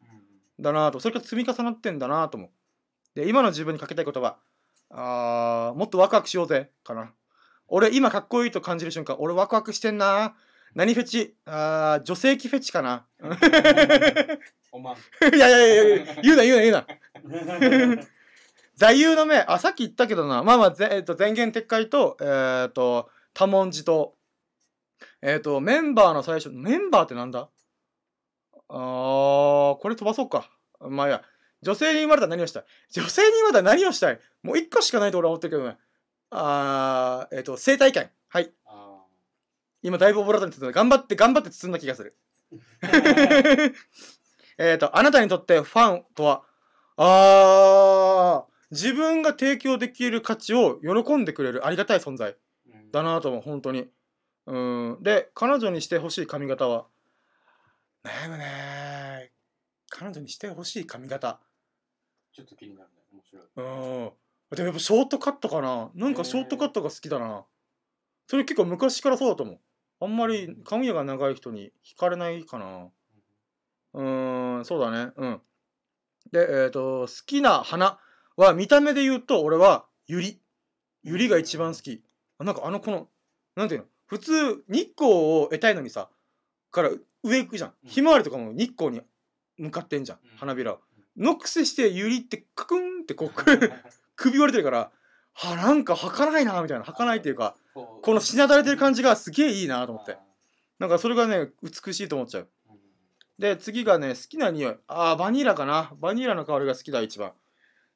[0.58, 1.00] だなぁと。
[1.00, 2.50] それから積み重なってんだなぁと思う。
[3.14, 4.36] で今の自分にかけたい言葉
[4.90, 7.12] あーもっとワクワクしようぜかな。
[7.66, 10.36] 俺今かっこいいと感じる瞬間俺ワクワクしてんな
[10.74, 11.34] 何フェチ？
[11.44, 13.06] あー女性器フェチかな。
[14.72, 14.94] おまん。
[14.94, 16.86] いやいやいや言うな言うな言うな
[18.76, 19.44] 座右の銘。
[19.46, 20.42] あさっき言ったけどな。
[20.42, 24.14] まあまあぜ、えー、と前言撤回とえっ、と多文字と。
[25.22, 27.48] えっ、とメンバーの最初メンバーってなんだ？
[28.68, 30.50] あーこれ飛ばそうか。
[30.80, 31.22] まあいいや
[31.62, 32.64] 女性に生まれたら何をしたい？
[32.90, 34.20] 女性に生まれたら何をしたい？
[34.42, 35.76] もう一個しかないと俺は思ってるけどね。
[36.30, 38.10] あーえっ、と生体験。
[38.28, 38.50] はい。
[38.66, 39.02] あ
[39.82, 42.16] 今だいぶオブラートに包んだ頑張って頑張って包んだ気がする。
[44.58, 46.42] えっとあなたにとってファンとは？
[47.02, 48.50] あー。
[48.70, 52.36] 自分が提供できる価値を喜んでくれるありがたい存在。
[52.68, 53.88] ーだなと思う本当に。
[54.46, 54.98] うん。
[55.00, 56.86] で彼女にしてほしい髪型は。
[58.04, 59.30] 悩むね
[59.88, 61.40] 彼女にしてほしい髪型。
[62.32, 63.02] ちょっと気になるね。
[63.12, 63.44] 面白い。
[63.56, 63.60] う
[64.06, 64.10] ん。
[64.56, 65.90] でもやっぱショートカットかな。
[65.94, 67.44] なんかショートカットが好きだな。
[68.26, 69.58] それ結構昔からそうだと思う。
[70.02, 72.88] あんまり髪が長い人に惹かれないかな。
[73.94, 75.12] うーん、そうだね。
[75.16, 75.40] うん。
[76.32, 77.98] で、えっ、と、好きな花
[78.36, 80.40] は、見た目で言うと、俺は、ユリ。
[81.02, 82.02] ユリが一番好き。
[82.38, 83.08] あなんかあの、この、
[83.56, 83.86] なんていうの？
[84.06, 86.08] 普通、日光を得たいのにさ、
[86.70, 86.90] から
[87.22, 87.74] 上行くじゃん。
[87.84, 89.02] うんひまわりとかも日光に
[89.58, 90.36] 向かってんじゃんうん。
[90.36, 90.80] 花びらを。
[91.16, 93.44] のくせして、ユリってカクンってこう、く
[94.16, 94.90] 首割れてるから、
[95.32, 96.84] はなんか儚いなみたいな。
[96.84, 100.18] 儚いっていうか、ここのしなだれてる感じがすげえいいなと思って。
[100.78, 102.48] なんかそれがね、美しいと思っちゃう。
[103.40, 104.76] で、次がね、好きな匂い。
[104.86, 105.92] あー、バニラかな。
[105.98, 107.32] バニラの香りが好きだ、一番。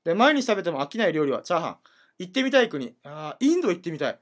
[0.03, 1.76] で、毎日食べても飽きない料理はチャーハン。
[2.18, 2.95] 行ってみたい国。
[3.05, 4.18] あーインド行ってみたい。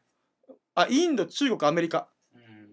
[0.75, 2.09] あ、インド、中国、アメリカ。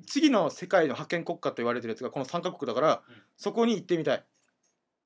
[0.08, 4.26] 次の世界の覇権国家と言われてるやつがこの3カ国だから、うんそこに行ってみたい。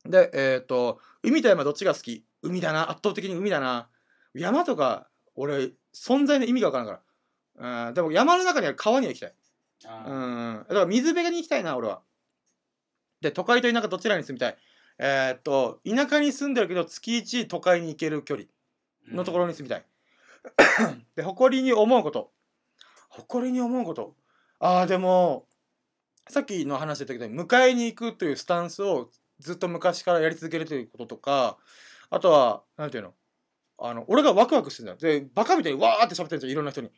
[0.06, 2.26] で、えっ、と、海と山どっちが好き？
[2.42, 2.90] 海だな。
[2.90, 3.90] 圧倒的に海だな。
[4.34, 7.02] 山とか、俺、存在の意味がわからんか
[7.58, 7.88] ら。
[7.88, 9.36] うん、でも山の中にある川には行きたい。
[9.86, 10.66] うん。
[10.68, 12.02] だから水辺に行きたいな、俺は。
[13.24, 14.58] で、都会と田舎どちらに住みたい？
[15.00, 18.48] えーっと、田舎に住んでるけど、月1都会に行ける距離
[19.12, 19.86] のところに住みたい。
[21.16, 22.32] で、誇りに思うこと。
[23.10, 24.16] 誇りに思うこと。
[24.60, 25.48] ああ、でも、
[26.30, 29.10] さっきの話で言ったけど、迎えに行くというスタンスを
[29.40, 31.58] ずっと昔からやり続けるということとか、
[32.10, 33.14] あとは、なんていうの？
[33.80, 35.20] あの、俺がワクワクしてるんだよ。
[35.22, 36.92] で、バカみたいにわーって喋ってるじゃん、いろんな人に。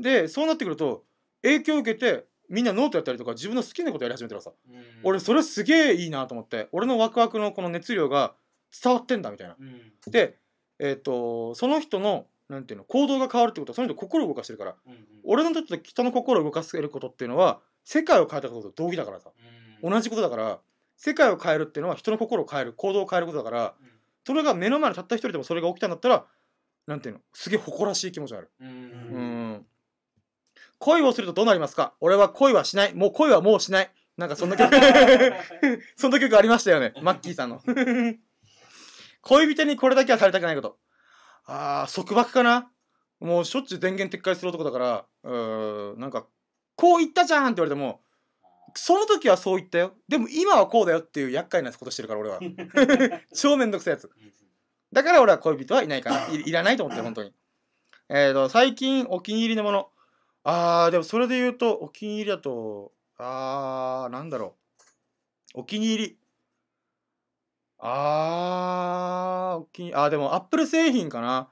[0.00, 1.04] で、そうなってくると、
[1.42, 4.58] 影響を受けて、みんなノートやったりとか、自分の好きなことやり始めてるからさ。
[5.02, 8.34] 俺、それすげえいいなと思って、俺のワクワクのこの熱量が
[8.82, 9.56] 伝わってんだ、みたいな。
[10.06, 10.38] で、
[10.78, 14.76] えっ、と、その人の、なんていうの、行動が変わるってことは、その人心を動かしてるから、
[15.24, 19.30] 俺の時と人の心を動かせることっていうのは、世界を変えたことと同義だからさ。
[19.82, 20.60] 同じことだから、
[20.96, 23.74] 世界を変えるっていうのは人の心を変える、行動を変えることだから、
[24.26, 26.26] それが目の前のたった一人でもそれが起きたんだったら、
[26.86, 28.50] なんていうの、すげえ誇らしい気持ちがある。
[28.60, 29.35] うんうん。
[30.78, 31.94] 恋をするとどうなりますか？
[32.00, 32.94] 俺は恋はしない。
[32.94, 33.90] もう恋はもうしない。
[34.16, 34.70] なんかそんな曲、
[35.96, 36.94] そんな曲ありましたよね。
[37.02, 37.60] マッキーさんの。
[39.22, 40.78] 恋人にこれだけはされたくないこと。
[41.46, 42.70] あー、束縛かな？
[43.20, 46.26] もうしょっちゅう電源撤回する男だから、うーん、なんか、
[46.76, 48.02] こう言ったじゃんって言われても、
[48.74, 49.94] その時はそう言ったよ。
[50.06, 52.40] でも今はこうだよっていう厄介なことしてるから俺は。
[53.34, 54.10] 超めんどくさいやつ。
[54.92, 56.26] だから俺は恋人はいないかな。
[56.28, 57.32] いいらないと思ってる、本当に。
[58.10, 59.90] えーと、最近お気に入りのもの。
[60.48, 64.54] あー、でもそれで言うと、お気に入りだと、あー、なんだろ
[65.56, 65.60] う。
[65.62, 66.18] お気に入り。
[67.78, 71.50] あー、お気にあー、でもアップル製品かな。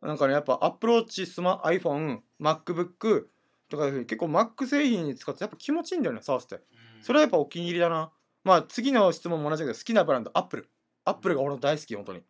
[0.00, 3.26] なんかね、やっぱアップルウォッチ、スマ、iPhone、MacBook
[3.68, 6.62] とか結構 Mac 製品に使ってやっぱ気持ちいいんだよね、触ってて。
[7.00, 8.12] それはやっぱお気に入りだな。
[8.44, 10.70] まあ次の質問も同じだけど、好きなブランド、アップル。
[11.04, 12.22] アップルが俺の大好き、本当に。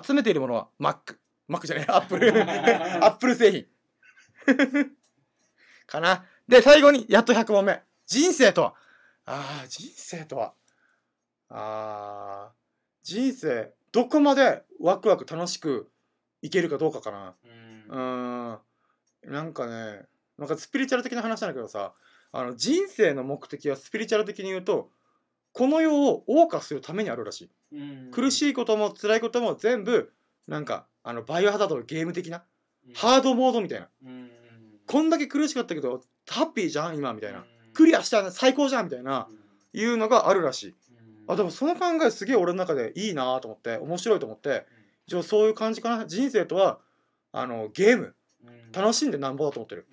[0.00, 1.16] 集めているものは Mac。
[1.48, 2.30] Mac じゃない、アップル。
[3.04, 3.66] アップル製品。
[5.86, 6.24] かな。
[6.48, 7.82] で、最後に、やっと100問目。
[8.06, 8.74] 人生とは？
[9.26, 10.54] ああ、人生とは？
[11.48, 12.52] ああ、
[13.02, 15.90] 人生、どこまでワクワク楽しく
[16.42, 17.34] いけるかどうかかな。
[17.88, 18.58] うーん。
[19.32, 20.06] なんかね、
[20.38, 21.92] なんかスピリチュアル的な話なんだけどさ、
[22.32, 24.90] あの人生の目的はスピリチュアル的に言うと、
[25.52, 27.50] この世を謳歌するためにあるらしい。
[28.10, 30.12] 苦しいことも辛いことも全部、
[30.46, 32.44] なんか、あの、バイオハザードのゲーム的な、
[32.94, 33.88] ハードモードみたいな。
[34.86, 37.44] こんだけ苦しかったけど、ハッピーじゃん今みたいな。
[37.74, 39.28] クリアしたら最高じゃんみたいな、
[39.72, 40.74] いうのがあるらしい。
[41.28, 44.66] あ、でもその考えすげえ俺の中でいいなと思って、面白いと思って、
[45.06, 46.06] じゃあそういう感じかな。
[46.06, 46.80] 人生とは、
[47.32, 48.14] あの、ゲーム。
[48.72, 49.86] 楽しんでなんぼだと思ってる。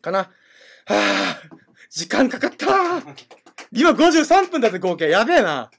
[0.00, 0.18] かな。
[0.18, 0.26] は
[0.86, 1.40] あ、
[1.90, 2.66] 時間かかった
[3.72, 5.08] 今53分だぜ、合計。
[5.08, 5.70] やべえな。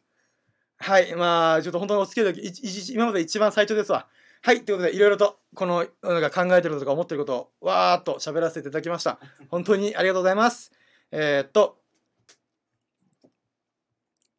[0.80, 4.08] はい、まあ、ちょっと本当にお付き合いでいい今まで一番最長ですわ。
[4.48, 9.20] はい、ということで、いろいろと、この、なんか考えてることとか思ってることを、わーっと喋らせていただきました。
[9.52, 10.72] 本当にありがとうございます。
[11.12, 11.78] えー、っと、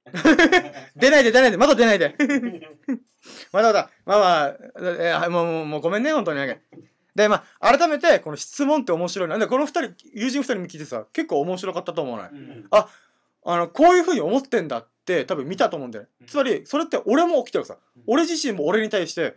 [0.96, 2.16] 出ないで出ないで、まだ出ないで。
[3.52, 6.54] まだまだ、まあまあ、えーもう、もう、もうごめんね、本当に。
[7.14, 9.36] で、まあ、改めて、この質問って面白いな。
[9.36, 12.30] で、この二人、友人二人に聞いてさ、結構面白かったと思わない？
[12.70, 16.26] あの、こういうふうに思ってんだって、多分見たと思うんだよね。
[16.26, 17.76] つまり、それって俺も起きてるさ。
[18.06, 19.36] 俺自身も俺に対して、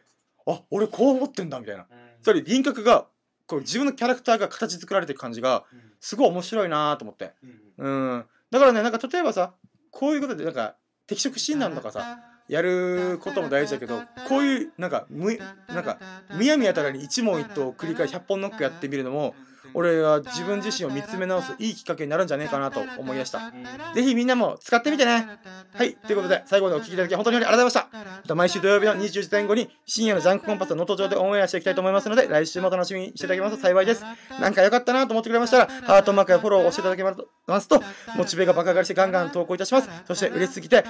[0.53, 1.85] あ、俺こう思ってんだ、みたいな。
[2.21, 3.07] つまり、輪郭が、
[3.47, 5.65] こう自分のキャラクターが形作られてる感じが、
[5.99, 7.33] すごい面白いなと思って。
[7.77, 8.25] うん。
[8.49, 9.53] だからね、なんか例えばさ、
[9.91, 10.75] こういうことで、なんか、
[11.07, 15.37] 適職診断とかさ、やることも大事だけど、こういう、なんか、む、
[15.67, 15.99] なんか、
[16.35, 19.35] むやみやたらに一問一答を繰り返し100本ノックやってみるのも、
[19.73, 23.39] 俺は自分自身を見つめ直すいいきっかけになるんじゃねえかなと思いました。
[23.39, 23.51] うん
[23.93, 25.27] ぜひみんなも使ってみてね。
[25.73, 25.95] はい。
[25.95, 27.99] ということで、最後までお聞きいただき本当にありがとうございました。
[28.21, 34.03] また毎週土曜日の20時前後に深夜のジャンクコンパスの能登上でオンエアしていきたいと思いますので、来週も楽しみにしていただけますと幸いです。
[34.39, 37.83] なんか良かったなと思ってくれましたら、ハートマークやフォローを押していただけますと、
[38.15, 39.89] モチベが爆上がりしてガンガン投稿いたします。
[40.07, 40.85] そして嬉しすぎて、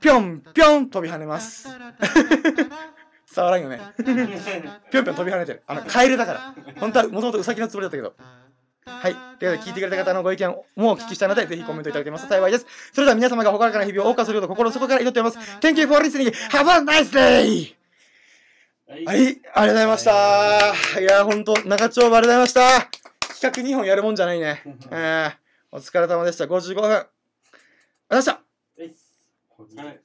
[0.00, 1.68] ぴょんぴょん飛び跳ねます。
[3.34, 3.80] 伝わらんよね。
[4.90, 5.62] ぴょんぴょん飛び跳ねてる。
[5.66, 6.54] あの、カエルだから。
[6.78, 8.14] 本当はもともとウサギのつもりだったけど。
[8.86, 9.14] はい。
[9.14, 12.66] ということで、聞いてくれた方のご意見もお聞きしたので、ぜひコメントいただけますと幸いです。
[12.92, 15.58] それでは皆様がほからかな日々を謳歌するようと心の底から祈っております。
[15.60, 16.32] Thank you for listening.
[16.50, 17.74] Have a nice day!
[18.86, 21.00] はいはい、ありがとうございました。
[21.00, 23.04] いや、ほんと、長丁場ありがとうございました。
[23.40, 24.62] 企画2本やるもんじゃないね。
[24.92, 25.32] えー、
[25.72, 26.44] お疲れ様でした。
[26.44, 26.84] 55分。
[26.84, 27.04] ありがとう
[28.10, 28.24] ございまし
[29.76, 29.82] た。
[29.82, 30.03] はい